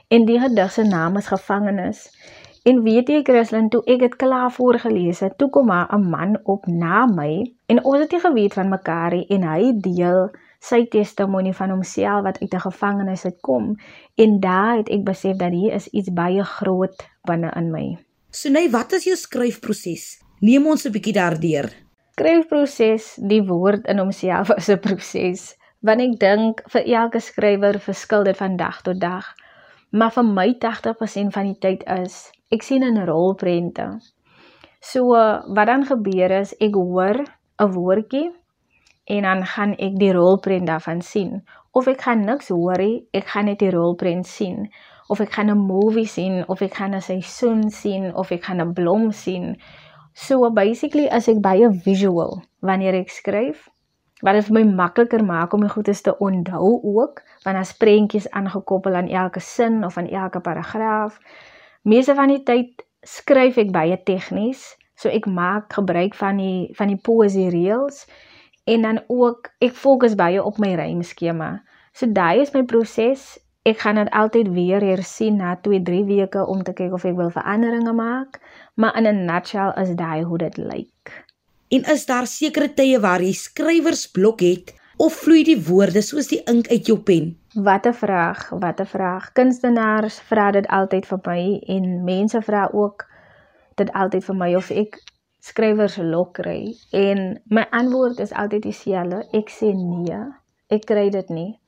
en 0.07 0.25
die 0.25 0.39
gedig 0.39 0.71
se 0.71 0.85
naam 0.85 1.17
is 1.17 1.33
gevangenis 1.33 2.05
en 2.65 2.81
weet 2.85 3.09
jy 3.13 3.21
Christlyn 3.25 3.69
toe 3.69 3.83
ek 3.85 3.99
dit 3.99 4.15
klaar 4.21 4.49
voorgeles 4.53 5.21
het 5.21 5.37
toe 5.37 5.49
kom 5.53 5.69
maar 5.69 5.87
'n 5.93 6.09
man 6.09 6.37
op 6.43 6.65
na 6.65 7.05
my 7.05 7.45
en 7.69 7.83
ons 7.83 7.99
het 7.99 8.11
nie 8.11 8.23
geweet 8.23 8.53
van 8.53 8.69
mekaar 8.69 9.11
nie 9.13 9.25
en 9.29 9.43
hy 9.43 9.71
deel 9.89 10.29
sy 10.59 10.85
testimonie 10.89 11.53
van 11.53 11.69
homself 11.69 12.23
wat 12.23 12.41
uit 12.41 12.53
'n 12.53 12.65
gevangenis 12.69 13.25
uit 13.25 13.39
kom 13.41 13.75
en 14.17 14.39
daar 14.39 14.77
het 14.77 14.89
ek 14.89 15.03
besef 15.03 15.37
dat 15.37 15.51
hier 15.51 15.73
is 15.73 15.87
iets 15.87 16.09
baie 16.09 16.43
groot 16.43 16.97
binne 17.27 17.51
in 17.55 17.71
my. 17.71 17.97
So 18.31 18.49
nee, 18.49 18.69
wat 18.69 18.91
is 18.91 19.03
jou 19.03 19.15
skryfproses? 19.15 20.21
Neem 20.39 20.67
ons 20.67 20.85
'n 20.85 20.91
bietjie 20.91 21.13
daardeur. 21.13 21.69
Skryfproses, 22.15 23.15
die 23.21 23.43
woord 23.43 23.85
in 23.87 23.97
homself 23.97 24.49
is 24.49 24.69
'n 24.69 24.79
proses. 24.79 25.55
Want 25.79 26.01
ek 26.01 26.19
dink 26.19 26.63
vir 26.67 26.83
elke 26.85 27.19
skrywer 27.19 27.79
verskil 27.79 28.23
dit 28.23 28.37
van 28.37 28.57
dag 28.57 28.81
tot 28.81 28.99
dag. 28.99 29.35
Maar 29.91 30.11
vir 30.11 30.25
my 30.25 30.55
80% 30.59 31.33
van 31.33 31.43
die 31.43 31.59
tyd 31.59 31.83
is 32.03 32.31
ek 32.55 32.63
sien 32.63 32.83
'n 32.83 33.05
rolprente. 33.05 33.87
So 34.81 35.11
wat 35.55 35.67
dan 35.67 35.85
gebeur 35.85 36.31
is 36.31 36.53
ek 36.61 36.73
hoor 36.73 37.17
'n 37.59 37.71
woordjie 37.75 38.31
en 39.05 39.21
dan 39.21 39.45
gaan 39.45 39.73
ek 39.77 39.99
die 39.99 40.13
rolprent 40.13 40.67
daarvan 40.67 41.01
sien. 41.01 41.43
Of 41.71 41.87
ek 41.87 42.01
gaan 42.01 42.25
niks 42.25 42.49
hoorie, 42.49 43.07
ek 43.13 43.27
gaan 43.27 43.45
net 43.45 43.59
die 43.59 43.71
rolprent 43.71 44.27
sien. 44.27 44.69
Of 45.09 45.19
ek 45.19 45.31
gaan 45.37 45.49
'n 45.49 45.67
movie 45.67 46.07
sien, 46.07 46.43
of 46.47 46.61
ek 46.61 46.73
gaan 46.73 46.95
'n 46.95 47.01
seisoen 47.01 47.69
sien, 47.69 48.15
of 48.15 48.31
ek 48.31 48.43
gaan 48.43 48.61
'n 48.61 48.73
blom 48.73 49.11
sien. 49.11 49.57
So 50.13 50.49
basically 50.49 51.07
as 51.09 51.27
ek 51.27 51.41
baie 51.41 51.69
visual 51.69 52.41
wanneer 52.61 52.93
ek 52.93 53.09
skryf, 53.09 53.69
wat 54.21 54.33
dit 54.33 54.45
vir 54.45 54.53
my 54.53 54.63
makliker 54.63 55.23
maak 55.25 55.53
om 55.53 55.59
my 55.59 55.67
goedes 55.67 56.01
te 56.01 56.13
onthou 56.17 56.79
ook, 56.83 57.21
want 57.43 57.57
as 57.57 57.73
prentjies 57.77 58.29
aangekoppel 58.31 58.95
aan 58.95 59.09
elke 59.09 59.39
sin 59.39 59.83
of 59.83 59.97
aan 59.97 60.07
elke 60.07 60.39
paragraaf. 60.39 61.19
Meeste 61.85 62.15
van 62.17 62.31
die 62.33 62.41
tyd 62.41 62.81
skryf 63.05 63.59
ek 63.61 63.69
baie 63.69 63.97
tegnies, 64.07 64.71
so 64.97 65.11
ek 65.13 65.27
maak 65.29 65.75
gebruik 65.75 66.15
van 66.17 66.39
die 66.41 66.71
van 66.77 66.89
die 66.89 66.97
poesie 66.97 67.51
reëls 67.53 68.07
en 68.65 68.87
dan 68.87 68.99
ook 69.13 69.51
ek 69.61 69.75
fokus 69.77 70.15
baie 70.17 70.41
op 70.41 70.57
my 70.57 70.71
rymskema. 70.79 71.59
So 71.93 72.09
daai 72.09 72.41
is 72.41 72.55
my 72.55 72.63
proses. 72.65 73.35
Ek 73.69 73.83
gaan 73.83 74.01
dit 74.01 74.09
altyd 74.17 74.49
weer 74.55 74.81
hersien 74.81 75.37
na 75.41 75.53
2-3 75.67 76.01
weke 76.09 76.47
om 76.49 76.63
te 76.65 76.73
kyk 76.73 76.97
of 76.97 77.05
ek 77.05 77.17
wil 77.17 77.29
veranderinge 77.33 77.93
maak, 77.93 78.41
maar 78.81 78.97
in 78.97 79.05
'n 79.05 79.25
nutshell 79.29 79.73
is 79.81 79.93
daai 79.93 80.25
hoe 80.25 80.41
dit 80.41 80.57
lyk. 80.57 81.13
En 81.69 81.85
is 81.93 82.05
daar 82.05 82.25
sekere 82.25 82.73
tye 82.73 82.97
waar 82.99 83.21
jy 83.21 83.33
skrywersblok 83.33 84.41
het 84.41 84.73
of 84.97 85.13
vloei 85.13 85.43
die 85.43 85.57
woorde 85.67 86.01
soos 86.01 86.29
die 86.31 86.41
ink 86.51 86.67
uit 86.71 86.87
jou 86.87 86.97
pen? 86.99 87.33
Wat 87.53 87.85
'n 87.85 87.93
vraag, 87.93 88.49
wat 88.49 88.79
'n 88.79 88.85
vraag. 88.85 89.31
Kunstenaars 89.33 90.19
vra 90.19 90.51
dit 90.51 90.67
altyd 90.67 91.05
vir 91.05 91.19
my 91.25 91.59
en 91.67 92.03
mense 92.03 92.41
vra 92.41 92.69
ook 92.73 93.05
dit 93.75 93.91
altyd 93.91 94.23
vir 94.25 94.35
my 94.35 94.55
of 94.55 94.71
ek 94.71 95.01
skrywers 95.39 95.97
lok 95.97 96.33
kry 96.33 96.75
en 96.91 97.41
my 97.49 97.65
antwoord 97.69 98.19
is 98.19 98.33
altyd 98.33 98.61
dieselfde. 98.61 99.27
Ek 99.31 99.49
sê 99.49 99.73
nee. 99.73 100.19
Ek 100.67 100.85
kry 100.85 101.09
dit 101.09 101.29
nie. 101.29 101.59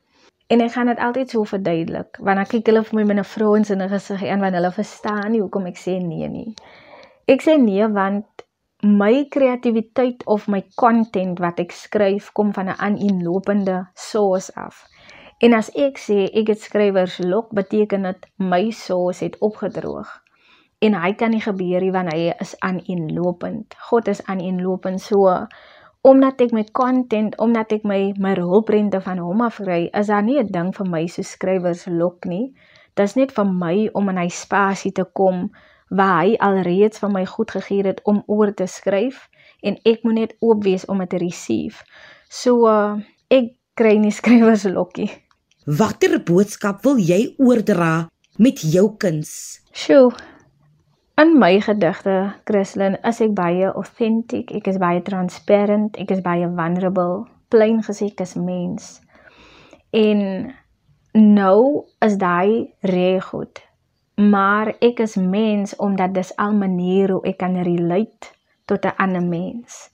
En 0.48 0.62
ek 0.62 0.72
gaan 0.72 0.88
dit 0.88 1.00
altyd 1.00 1.30
so 1.30 1.44
verduidelik. 1.44 2.18
Wanneer 2.24 2.48
kyk 2.48 2.66
hulle 2.66 2.84
vir 2.84 2.96
my 3.00 3.04
met 3.04 3.18
'n 3.18 3.24
vrounsinnige 3.24 3.90
gesig 3.90 4.24
en 4.24 4.40
wanneer 4.40 4.62
hulle 4.62 4.72
verstaan 4.72 5.32
nie 5.32 5.42
hoekom 5.42 5.66
ek 5.66 5.78
sê 5.78 6.00
nee 6.02 6.30
nie. 6.30 6.54
Ek 7.28 7.42
sê 7.42 7.58
nee 7.60 7.88
want 7.88 8.26
my 8.84 9.26
kreatiwiteit 9.30 10.24
of 10.26 10.48
my 10.48 10.62
content 10.76 11.40
wat 11.40 11.60
ek 11.60 11.72
skryf 11.72 12.32
kom 12.38 12.54
van 12.54 12.70
'n 12.70 12.78
aaneenlopende 12.78 13.88
source 13.94 14.54
af. 14.56 14.86
En 15.40 15.54
as 15.54 15.70
ek 15.76 15.98
sê 15.98 16.30
ek 16.34 16.48
het 16.48 16.62
skrywers 16.62 17.18
lok, 17.18 17.50
beteken 17.54 18.02
dit 18.04 18.26
my 18.38 18.70
source 18.70 19.24
het 19.24 19.38
opgedroog 19.40 20.22
en 20.80 20.94
hy 20.94 21.14
kan 21.18 21.34
nie 21.34 21.42
gebeur 21.42 21.82
nie 21.82 21.92
want 21.92 22.14
hy 22.14 22.34
is 22.44 22.54
aaneenlopend. 22.60 23.74
God 23.90 24.08
is 24.08 24.24
aaneenlopend 24.26 25.02
so 25.02 25.48
omdat 26.08 26.42
ek 26.42 26.54
my 26.56 26.64
content, 26.72 27.34
omdat 27.42 27.72
ek 27.72 27.84
my 27.84 28.14
my 28.22 28.36
rolprente 28.38 29.02
van 29.02 29.18
hom 29.18 29.42
afry, 29.42 29.90
is 29.94 30.08
daar 30.08 30.24
nie 30.24 30.40
'n 30.40 30.52
ding 30.52 30.72
vir 30.76 30.88
my 30.88 31.08
so 31.08 31.22
skrywers 31.22 31.88
lok 31.88 32.26
nie. 32.26 32.54
Dis 32.96 33.16
net 33.16 33.32
vir 33.32 33.46
my 33.46 33.90
om 33.94 34.10
in 34.10 34.18
hy 34.18 34.30
spasie 34.30 34.92
te 34.92 35.04
kom 35.04 35.50
waar 35.90 36.24
hy 36.24 36.36
alreeds 36.44 37.00
vir 37.04 37.12
my 37.14 37.26
goed 37.26 37.52
gegee 37.56 37.86
het 37.88 38.02
om 38.06 38.24
oor 38.28 38.54
te 38.54 38.68
skryf 38.68 39.28
en 39.64 39.78
ek 39.86 40.04
moet 40.04 40.20
net 40.22 40.36
oop 40.40 40.64
wees 40.64 40.86
om 40.86 41.00
dit 41.04 41.10
te 41.10 41.22
receive. 41.22 41.84
So 42.30 42.68
uh, 42.68 43.00
ek 43.30 43.54
kry 43.78 43.98
nie 44.02 44.12
skrywers 44.12 44.68
lokkie. 44.68 45.10
Watter 45.68 46.20
boodskap 46.24 46.84
wil 46.88 47.00
jy 47.00 47.36
oordra 47.40 48.08
met 48.40 48.62
jou 48.64 48.90
kuns? 49.00 49.62
Sjoe, 49.76 50.12
In 51.18 51.40
my 51.40 51.56
gedigte, 51.66 52.36
Christlyn, 52.46 52.94
is 53.10 53.18
ek 53.26 53.32
baie 53.34 53.72
authentic, 53.72 54.52
ek 54.54 54.68
is 54.70 54.76
baie 54.78 55.00
transparant, 55.02 55.96
ek 55.98 56.12
is 56.14 56.20
baie 56.22 56.46
vulnerable, 56.60 57.24
plain 57.50 57.80
gesê 57.82 58.12
ek 58.12 58.22
is 58.22 58.36
mens. 58.38 58.92
En 59.98 60.22
nou 61.18 61.88
is 62.06 62.20
daai 62.22 62.70
reg 62.86 63.32
goed. 63.32 63.64
Maar 64.18 64.76
ek 64.80 65.00
is 65.00 65.16
mens 65.16 65.76
omdat 65.76 66.14
dis 66.14 66.36
al 66.36 66.54
maniere 66.58 67.14
hoe 67.14 67.28
ek 67.30 67.38
kan 67.38 67.54
relate 67.62 68.34
tot 68.66 68.86
'n 68.86 68.98
ander 68.98 69.22
mens. 69.22 69.90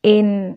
En 0.00 0.56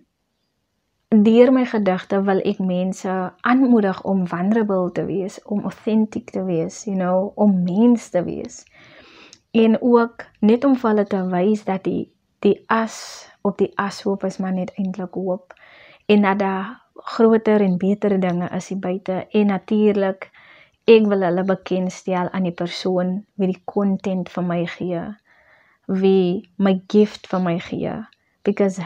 deur 1.07 1.51
my 1.51 1.65
gedigte 1.65 2.21
wil 2.23 2.39
ek 2.39 2.59
mense 2.59 3.33
aanmoedig 3.41 4.03
om 4.03 4.27
vulnerable 4.27 4.91
te 4.91 5.05
wees, 5.05 5.43
om 5.43 5.63
authentic 5.63 6.29
te 6.29 6.43
wees, 6.43 6.83
you 6.83 6.97
know, 6.97 7.31
om 7.35 7.63
mens 7.63 8.09
te 8.09 8.23
wees. 8.23 8.63
En 9.51 9.81
ook 9.81 10.25
net 10.39 10.63
om 10.63 10.75
vir 10.75 10.89
hulle 10.89 11.05
te 11.07 11.21
wys 11.27 11.63
dat 11.63 11.83
die 11.83 12.13
die 12.39 12.63
as 12.67 13.27
op 13.41 13.57
die 13.57 13.71
ashoop 13.75 14.23
is 14.23 14.37
maar 14.37 14.53
net 14.53 14.71
eintlik 14.75 15.13
hoop. 15.13 15.53
En 16.05 16.21
dat 16.21 16.39
daar 16.39 16.81
groter 16.93 17.61
en 17.61 17.77
beter 17.77 18.19
dinge 18.19 18.49
is 18.49 18.69
hier 18.69 18.79
buite. 18.79 19.27
En 19.29 19.45
natuurlik 19.45 20.31
ek 20.87 21.07
wil 21.11 21.25
hulle 21.27 21.45
bekendstel 21.49 22.29
aan 22.31 22.47
die 22.49 22.55
persoon 22.63 23.17
wie 23.39 23.51
die 23.53 23.61
content 23.65 24.29
vir 24.29 24.45
my 24.51 24.61
gee 24.75 25.05
wie 26.01 26.43
my 26.57 26.75
gift 26.93 27.29
vir 27.31 27.41
my 27.47 27.57
gee 27.59 27.97
because 28.43 28.81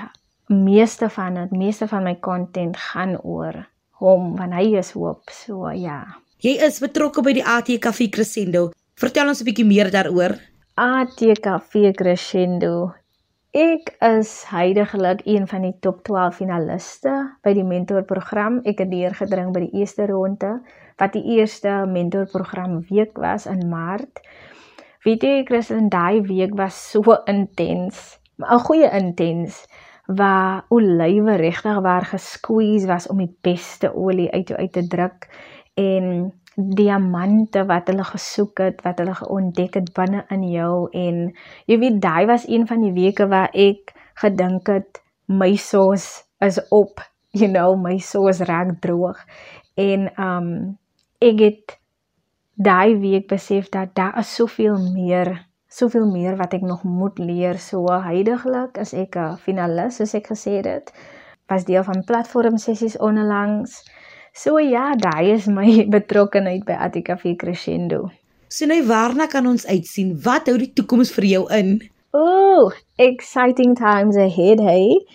meeste 0.48 1.10
van 1.10 1.42
dit 1.42 1.52
meeste 1.52 1.88
van 1.88 2.04
my 2.04 2.16
content 2.30 2.78
gaan 2.92 3.18
oor 3.22 3.66
hom 4.04 4.36
want 4.40 4.56
hy 4.56 4.70
is 4.84 4.94
hoop 4.98 5.32
so 5.32 5.72
ja 5.72 6.02
jy 6.44 6.56
is 6.68 6.80
betrokke 6.84 7.24
by 7.26 7.36
die 7.36 7.48
ATKV 7.56 8.08
Crescendo 8.16 8.70
vertel 9.00 9.28
ons 9.32 9.42
'n 9.42 9.50
bietjie 9.52 9.68
meer 9.68 9.92
daaroor 9.92 10.40
ATKV 10.80 11.92
Crescendo. 11.92 12.94
Ek 13.52 13.90
is 14.00 14.30
heidaglik 14.48 15.26
een 15.28 15.44
van 15.48 15.66
die 15.68 15.74
top 15.84 16.06
12 16.08 16.38
finaliste 16.40 17.16
by 17.44 17.52
die 17.58 17.66
mentorprogram. 17.68 18.62
Ek 18.64 18.80
het 18.80 18.88
deurgedring 18.94 19.50
by 19.52 19.66
die 19.66 19.82
eerste 19.82 20.08
ronde 20.08 20.54
wat 21.00 21.16
die 21.16 21.24
eerste 21.38 21.86
mentorprogram 21.88 22.82
week 22.90 23.18
was 23.18 23.48
in 23.50 23.68
Maart. 23.72 24.22
Weet 25.08 25.24
jy, 25.24 25.36
Christen, 25.48 25.88
daai 25.90 26.22
week 26.28 26.56
was 26.60 26.76
so 26.92 27.16
intens, 27.26 28.20
'n 28.40 28.60
goeie 28.68 28.90
intens 28.92 29.66
waar 30.08 30.66
olywe 30.70 31.36
regtig 31.38 31.80
waar 31.86 32.06
gesqueeze 32.06 32.88
was 32.88 33.08
om 33.08 33.18
die 33.18 33.36
beste 33.42 33.94
olie 33.96 34.32
uit 34.32 34.52
uit 34.52 34.72
te 34.72 34.88
druk 34.88 35.28
en 35.76 36.34
diamante 36.56 37.66
wat 37.66 37.88
hulle 37.88 38.04
gesoek 38.04 38.58
het, 38.58 38.82
wat 38.82 38.98
hulle 39.00 39.16
ontdek 39.30 39.74
het 39.74 39.94
binne 39.94 40.26
in 40.30 40.44
jou 40.50 40.90
en 40.92 41.32
jy 41.66 41.78
weet 41.80 42.02
daai 42.02 42.26
was 42.26 42.48
een 42.48 42.68
van 42.68 42.82
die 42.82 42.94
weke 42.94 43.28
waar 43.28 43.50
ek 43.54 43.94
gedink 44.16 44.68
het 44.68 45.02
my 45.28 45.56
sos 45.56 46.26
is 46.40 46.60
op 46.70 47.00
you 47.32 47.48
know, 47.48 47.76
my 47.76 47.98
soos 47.98 48.42
raak 48.42 48.80
droog. 48.82 49.18
En 49.78 50.10
um 50.22 50.78
ek 51.20 51.40
het 51.44 51.78
daai 52.56 52.96
week 53.00 53.28
besef 53.28 53.70
dat 53.70 53.96
daar 53.96 54.18
is 54.20 54.32
soveel 54.36 54.78
meer, 54.94 55.32
soveel 55.68 56.08
meer 56.12 56.36
wat 56.40 56.54
ek 56.56 56.64
nog 56.64 56.84
moet 56.84 57.20
leer. 57.20 57.60
So 57.60 57.88
heidaglik 57.88 58.78
is 58.80 58.94
ek 58.94 59.16
'n 59.16 59.38
finalis, 59.38 59.96
soos 59.96 60.16
ek 60.16 60.28
gesê 60.32 60.60
het, 60.64 60.92
was 61.48 61.66
deel 61.66 61.84
van 61.84 62.04
platform 62.04 62.58
sessies 62.58 62.98
onlangs. 62.98 63.84
So 64.34 64.60
ja, 64.60 64.96
daai 64.96 65.32
is 65.32 65.48
my 65.48 65.86
betrokkeheid 65.96 66.66
by 66.66 66.74
Attica 66.80 67.18
Vie 67.18 67.36
Crescendo. 67.36 68.10
So 68.48 68.66
nou 68.66 68.82
waarna 68.88 69.28
kan 69.28 69.46
ons 69.46 69.68
uitsien? 69.68 70.16
Wat 70.24 70.48
hou 70.48 70.58
die 70.58 70.74
toekoms 70.74 71.12
vir 71.12 71.26
jou 71.26 71.44
in? 71.54 71.82
Ooh, 72.16 72.72
exciting 72.98 73.76
times 73.76 74.16
ahead, 74.16 74.60
hey. 74.60 75.06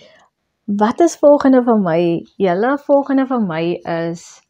Wat 0.66 1.00
is 1.00 1.16
volgende 1.16 1.62
vir 1.64 1.78
my? 1.78 2.22
Julle 2.36 2.78
volgende 2.86 3.26
vir 3.26 3.40
my 3.40 3.80
is 3.84 4.40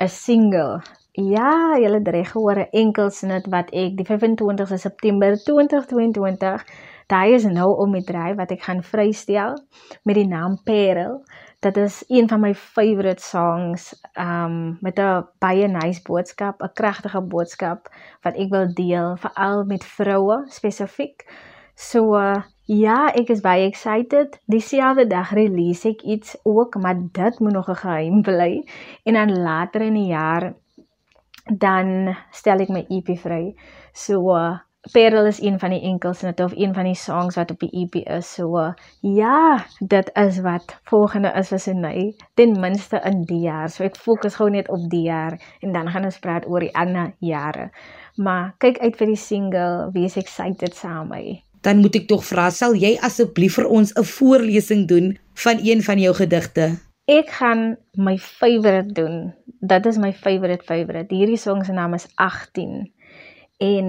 'n 0.00 0.08
single. 0.08 0.80
Ja, 1.12 1.76
julle 1.78 1.98
het 1.98 2.08
reg 2.08 2.30
gehoor, 2.30 2.58
'n 2.58 2.68
enkelsnit 2.70 3.46
wat 3.50 3.70
ek 3.70 3.96
die 3.96 4.04
25ste 4.06 4.76
September 4.78 5.36
2022, 5.42 6.64
daai 7.06 7.34
is 7.34 7.44
nou 7.44 7.76
om 7.82 7.92
die 7.92 8.04
draai 8.04 8.34
wat 8.34 8.50
ek 8.50 8.62
gaan 8.62 8.82
vrystel 8.82 9.58
met 10.04 10.14
die 10.14 10.26
naam 10.26 10.60
Perel. 10.64 11.24
Dit 11.60 11.76
is 11.76 12.04
een 12.08 12.28
van 12.28 12.40
my 12.40 12.54
favorite 12.54 13.22
songs, 13.22 14.00
um 14.14 14.78
met 14.80 14.98
'n 14.98 15.26
baie 15.38 15.68
nice 15.68 16.02
boodskap, 16.02 16.62
'n 16.62 16.72
kragtige 16.74 17.20
boodskap 17.20 17.88
wat 18.22 18.36
ek 18.36 18.50
wil 18.50 18.74
deel, 18.74 19.16
veral 19.16 19.64
met 19.64 19.84
vroue 19.84 20.44
spesifiek. 20.46 21.26
So 21.74 22.14
uh, 22.16 22.42
ja, 22.64 23.12
ek 23.14 23.28
is 23.28 23.40
baie 23.40 23.66
excited. 23.66 24.40
Dieselfde 24.46 25.06
dag 25.06 25.30
release 25.30 25.88
ek 25.88 26.02
iets 26.02 26.36
ook, 26.42 26.74
maar 26.76 26.96
dit 27.12 27.38
moet 27.40 27.52
nog 27.52 27.68
'n 27.68 27.74
geheim 27.74 28.22
bly. 28.22 28.64
En 29.04 29.14
dan 29.14 29.42
later 29.42 29.80
in 29.80 29.94
die 29.94 30.06
jaar 30.06 30.54
dan 31.58 32.16
stel 32.32 32.62
ek 32.64 32.72
my 32.72 32.84
EP 32.88 33.16
vry. 33.18 33.54
So 33.92 34.34
uh, 34.36 34.58
Perel 34.92 35.26
is 35.28 35.42
een 35.44 35.58
van 35.60 35.74
die 35.74 35.82
enkels 35.84 36.22
net 36.24 36.40
of 36.40 36.54
een 36.56 36.72
van 36.74 36.86
die 36.88 36.96
songs 36.96 37.36
wat 37.36 37.50
op 37.52 37.60
die 37.60 37.70
EP 37.82 37.98
is. 38.06 38.30
So 38.38 38.56
uh, 38.58 38.72
ja, 39.00 39.66
dit 39.80 40.10
is 40.16 40.40
wat 40.46 40.78
volgende 40.88 41.34
is 41.36 41.52
vir 41.52 41.60
Sinay, 41.60 42.06
ten 42.34 42.56
minste 42.60 43.02
in 43.04 43.26
die 43.28 43.42
jaar. 43.44 43.68
So 43.68 43.84
ek 43.84 44.00
fokus 44.00 44.38
gou 44.40 44.48
net 44.50 44.70
op 44.72 44.88
die 44.90 45.04
jaar 45.10 45.36
en 45.60 45.76
dan 45.76 45.92
gaan 45.92 46.08
ons 46.08 46.18
praat 46.18 46.48
oor 46.48 46.64
die 46.64 46.74
ander 46.74 47.12
jare. 47.18 47.70
Maar 48.16 48.54
kyk 48.58 48.80
uit 48.80 48.96
vir 48.96 49.12
die 49.12 49.20
single, 49.20 49.90
wees 49.92 50.16
excited 50.16 50.74
saam 50.74 51.08
met 51.10 51.18
my 51.18 51.38
dan 51.60 51.80
moet 51.84 51.98
ek 52.00 52.06
tog 52.08 52.22
vra, 52.24 52.48
sal 52.48 52.72
jy 52.72 52.94
asseblief 53.04 53.58
vir 53.58 53.68
ons 53.68 53.92
'n 53.92 54.04
voorlesing 54.16 54.86
doen 54.88 55.18
van 55.44 55.60
een 55.60 55.82
van 55.82 55.98
jou 56.00 56.14
gedigte? 56.14 56.80
Ek 57.04 57.30
gaan 57.30 57.76
my 57.96 58.16
favourite 58.18 58.92
doen. 58.94 59.34
Dit 59.60 59.86
is 59.86 59.98
my 59.98 60.12
favourite 60.12 60.64
favourite. 60.64 61.14
Hierdie 61.14 61.36
song 61.36 61.64
se 61.64 61.72
naam 61.72 61.94
is 61.94 62.08
18. 62.16 62.92
En 63.60 63.88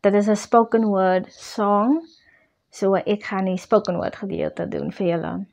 dit 0.00 0.14
is 0.14 0.28
'n 0.28 0.36
spoken 0.36 0.84
word 0.88 1.32
song. 1.32 2.00
So 2.70 2.94
ek 2.94 3.24
gaan 3.24 3.44
die 3.44 3.58
spoken 3.58 3.96
word 3.96 4.16
gedeelte 4.16 4.68
doen 4.68 4.92
vir 4.92 5.06
julle. 5.06 5.46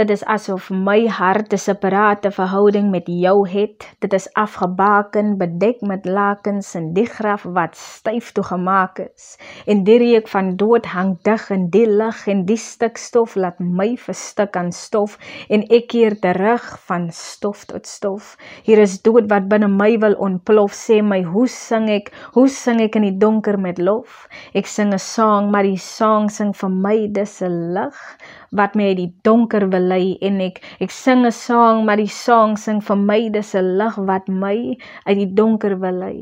Dit 0.00 0.08
is 0.14 0.22
asof 0.32 0.70
my 0.72 1.08
hart 1.12 1.52
'n 1.52 1.60
separate 1.60 2.30
verhouding 2.32 2.86
met 2.90 3.04
jou 3.06 3.48
het. 3.48 3.84
Dit 3.98 4.12
is 4.12 4.32
afgebaken, 4.32 5.36
bedek 5.38 5.80
met 5.80 6.06
lakens 6.06 6.74
in 6.74 6.94
die 6.94 7.04
graf 7.04 7.42
wat 7.42 7.76
styf 7.76 8.32
toegemaak 8.32 8.98
is. 8.98 9.36
En 9.66 9.84
die 9.84 9.98
reuk 9.98 10.28
van 10.28 10.56
dood 10.56 10.86
hang 10.86 11.18
dig 11.22 11.50
in 11.50 11.68
die 11.68 11.86
lug 11.86 12.26
en 12.26 12.44
die 12.44 12.56
stuk 12.56 12.96
stof 12.96 13.34
laat 13.34 13.58
my 13.58 13.96
verstik 13.96 14.56
aan 14.56 14.72
stof 14.72 15.18
en 15.48 15.66
ek 15.68 15.88
keer 15.88 16.18
terug 16.20 16.78
van 16.86 17.10
stof 17.10 17.64
tot 17.64 17.86
stof. 17.86 18.36
Hier 18.62 18.78
is 18.78 19.02
dood 19.02 19.28
wat 19.28 19.48
binne 19.48 19.68
my 19.68 19.98
wil 19.98 20.14
ontplof. 20.14 20.72
Sê 20.72 21.02
my, 21.02 21.22
hoe 21.22 21.48
sing 21.48 21.90
ek? 21.90 22.08
Hoe 22.32 22.48
sing 22.48 22.80
ek 22.80 22.96
in 22.96 23.02
die 23.02 23.18
donker 23.18 23.58
met 23.58 23.78
lof? 23.78 24.28
Ek 24.54 24.66
sing 24.66 24.94
'n 24.94 24.98
song, 24.98 25.50
maar 25.50 25.62
die 25.62 25.76
song 25.76 26.30
sing 26.30 26.54
vir 26.56 26.70
my 26.70 27.08
dis 27.12 27.42
'n 27.42 27.74
lig 27.74 28.16
wat 28.50 28.74
my 28.74 28.90
uit 28.90 29.00
die 29.02 29.12
donker 29.22 29.68
wil 29.72 29.86
lei 29.92 30.18
en 30.20 30.40
ek 30.40 30.60
ek 30.80 30.90
sing 30.90 31.24
'n 31.26 31.32
sang 31.32 31.84
maar 31.84 31.96
die 32.02 32.14
sang 32.24 32.56
sing 32.56 32.80
vir 32.80 32.96
my 32.96 33.20
dis 33.28 33.54
'n 33.54 33.78
lig 33.78 33.96
wat 34.10 34.28
my 34.28 34.76
uit 35.06 35.18
die 35.22 35.32
donker 35.42 35.78
wil 35.80 35.98
lei 36.04 36.18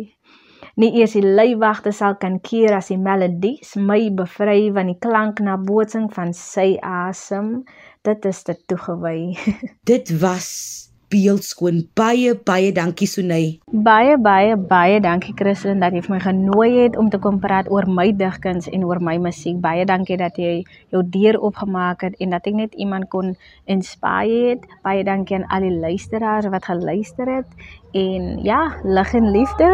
nie 0.79 0.93
eers 1.01 1.15
die 1.19 1.27
leiwagte 1.27 1.93
sal 1.93 2.15
kan 2.23 2.39
keer 2.49 2.77
as 2.77 2.91
die 2.93 3.01
melodies 3.09 3.75
my 3.91 4.01
bevry 4.21 4.71
van 4.75 4.93
die 4.93 5.01
klank 5.07 5.41
na 5.41 5.57
bootsing 5.57 6.07
van 6.15 6.33
sy 6.33 6.77
asem 6.83 7.65
dit 8.07 8.29
is 8.31 8.43
te 8.47 8.55
toegewy. 8.71 9.35
Dit 9.91 10.13
was 10.23 10.88
beeldskoon. 11.13 11.83
Baie 11.99 12.35
baie 12.45 12.73
dankie 12.73 13.09
Sunay. 13.09 13.59
Baie 13.73 14.17
baie 14.21 14.57
baie 14.57 15.01
dankie 15.01 15.35
Christen 15.37 15.81
dat 15.81 15.93
jy 15.97 16.03
vir 16.07 16.15
my 16.15 16.21
genooi 16.25 16.71
het 16.83 16.97
om 17.01 17.11
te 17.11 17.21
kom 17.23 17.41
praat 17.43 17.71
oor 17.73 17.89
my 17.89 18.11
digkuns 18.17 18.69
en 18.73 18.85
oor 18.89 19.01
my 19.05 19.17
musiek. 19.23 19.61
Baie 19.61 19.87
dankie 19.89 20.19
dat 20.21 20.37
jy 20.41 20.65
jou 20.93 21.03
deur 21.03 21.41
oopgemaak 21.41 22.05
het 22.07 22.19
en 22.21 22.37
dat 22.37 22.47
ek 22.47 22.59
net 22.61 22.75
iemand 22.77 23.09
kon 23.13 23.35
inspireer 23.67 24.57
het. 24.57 24.67
Baie 24.85 25.05
dankie 25.05 25.39
aan 25.39 25.49
al 25.53 25.69
die 25.69 25.77
luisteraars 25.81 26.51
wat 26.53 26.69
geluister 26.69 27.29
het 27.39 27.69
en 27.97 28.39
ja, 28.45 28.77
lig 28.85 29.15
en 29.15 29.31
liefde. 29.33 29.71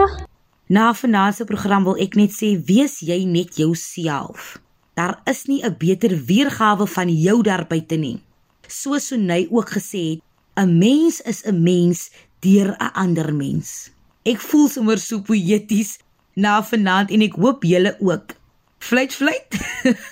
Na 0.66 0.94
vanaand 0.97 1.37
se 1.37 1.44
program 1.44 1.85
wil 1.85 1.99
ek 2.01 2.14
net 2.16 2.33
sê 2.33 2.55
wees 2.66 3.01
jy 3.05 3.25
net 3.29 3.59
jouself. 3.61 4.55
Daar 4.94 5.18
is 5.27 5.44
nie 5.47 5.62
'n 5.62 5.77
beter 5.79 6.14
weergawe 6.27 6.87
van 6.87 7.09
jou 7.09 7.42
daar 7.42 7.66
buite 7.66 7.97
nie. 7.97 8.23
Soos 8.66 9.07
Sunay 9.07 9.49
ook 9.51 9.68
gesê 9.70 10.03
het, 10.11 10.23
'n 10.56 10.78
mens 10.78 11.20
is 11.20 11.42
'n 11.44 11.62
mens 11.62 12.10
deur 12.40 12.76
'n 12.78 12.92
ander 12.92 13.34
mens. 13.34 13.90
Ek 14.22 14.40
voel 14.40 14.68
sommer 14.68 14.98
so 14.98 15.20
poeties 15.20 15.98
na 16.34 16.62
vanaand 16.62 17.10
en 17.10 17.20
ek 17.20 17.34
hoop 17.34 17.62
julle 17.64 17.96
ook. 18.00 18.34
Fluit 18.78 19.14
fluit. 19.14 19.48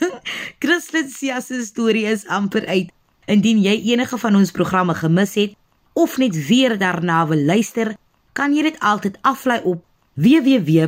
Christlyn 0.62 1.08
se 1.08 1.64
storie 1.64 2.06
is 2.06 2.26
amper 2.26 2.66
uit. 2.66 2.90
Indien 3.26 3.60
jy 3.62 3.82
enige 3.92 4.18
van 4.18 4.36
ons 4.36 4.50
programme 4.50 4.94
gemis 4.94 5.34
het 5.34 5.54
of 5.92 6.16
net 6.18 6.46
weer 6.46 6.78
daarna 6.78 7.26
wil 7.26 7.44
luister, 7.44 7.96
kan 8.32 8.54
jy 8.54 8.62
dit 8.62 8.78
altyd 8.80 9.18
aflaai 9.20 9.60
op 9.62 9.84
www.rsg.co.za. 10.14 10.82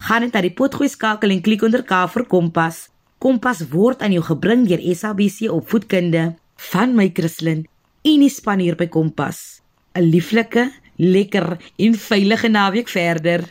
Gaan 0.00 0.20
net 0.24 0.32
na 0.32 0.40
die 0.40 0.54
potgooi 0.56 0.88
skakel 0.88 1.30
en 1.30 1.40
klik 1.44 1.62
onder 1.62 1.82
K 1.84 2.08
vir 2.08 2.24
Kompas. 2.26 2.88
Kompas 3.20 3.68
word 3.68 4.00
aan 4.00 4.12
jou 4.16 4.24
gebring 4.24 4.68
deur 4.68 4.80
SABC 4.96 5.50
opvoedkunde 5.52 6.39
van 6.68 6.92
my 6.94 7.08
Christlyn 7.14 7.64
en 8.06 8.22
die 8.24 8.32
span 8.32 8.60
hier 8.60 8.76
by 8.76 8.86
Kompas. 8.92 9.60
'n 9.96 10.10
Lieflike, 10.12 10.70
lekker 10.96 11.56
en 11.76 11.94
veilige 11.94 12.48
naweek 12.48 12.88
verder. 12.88 13.44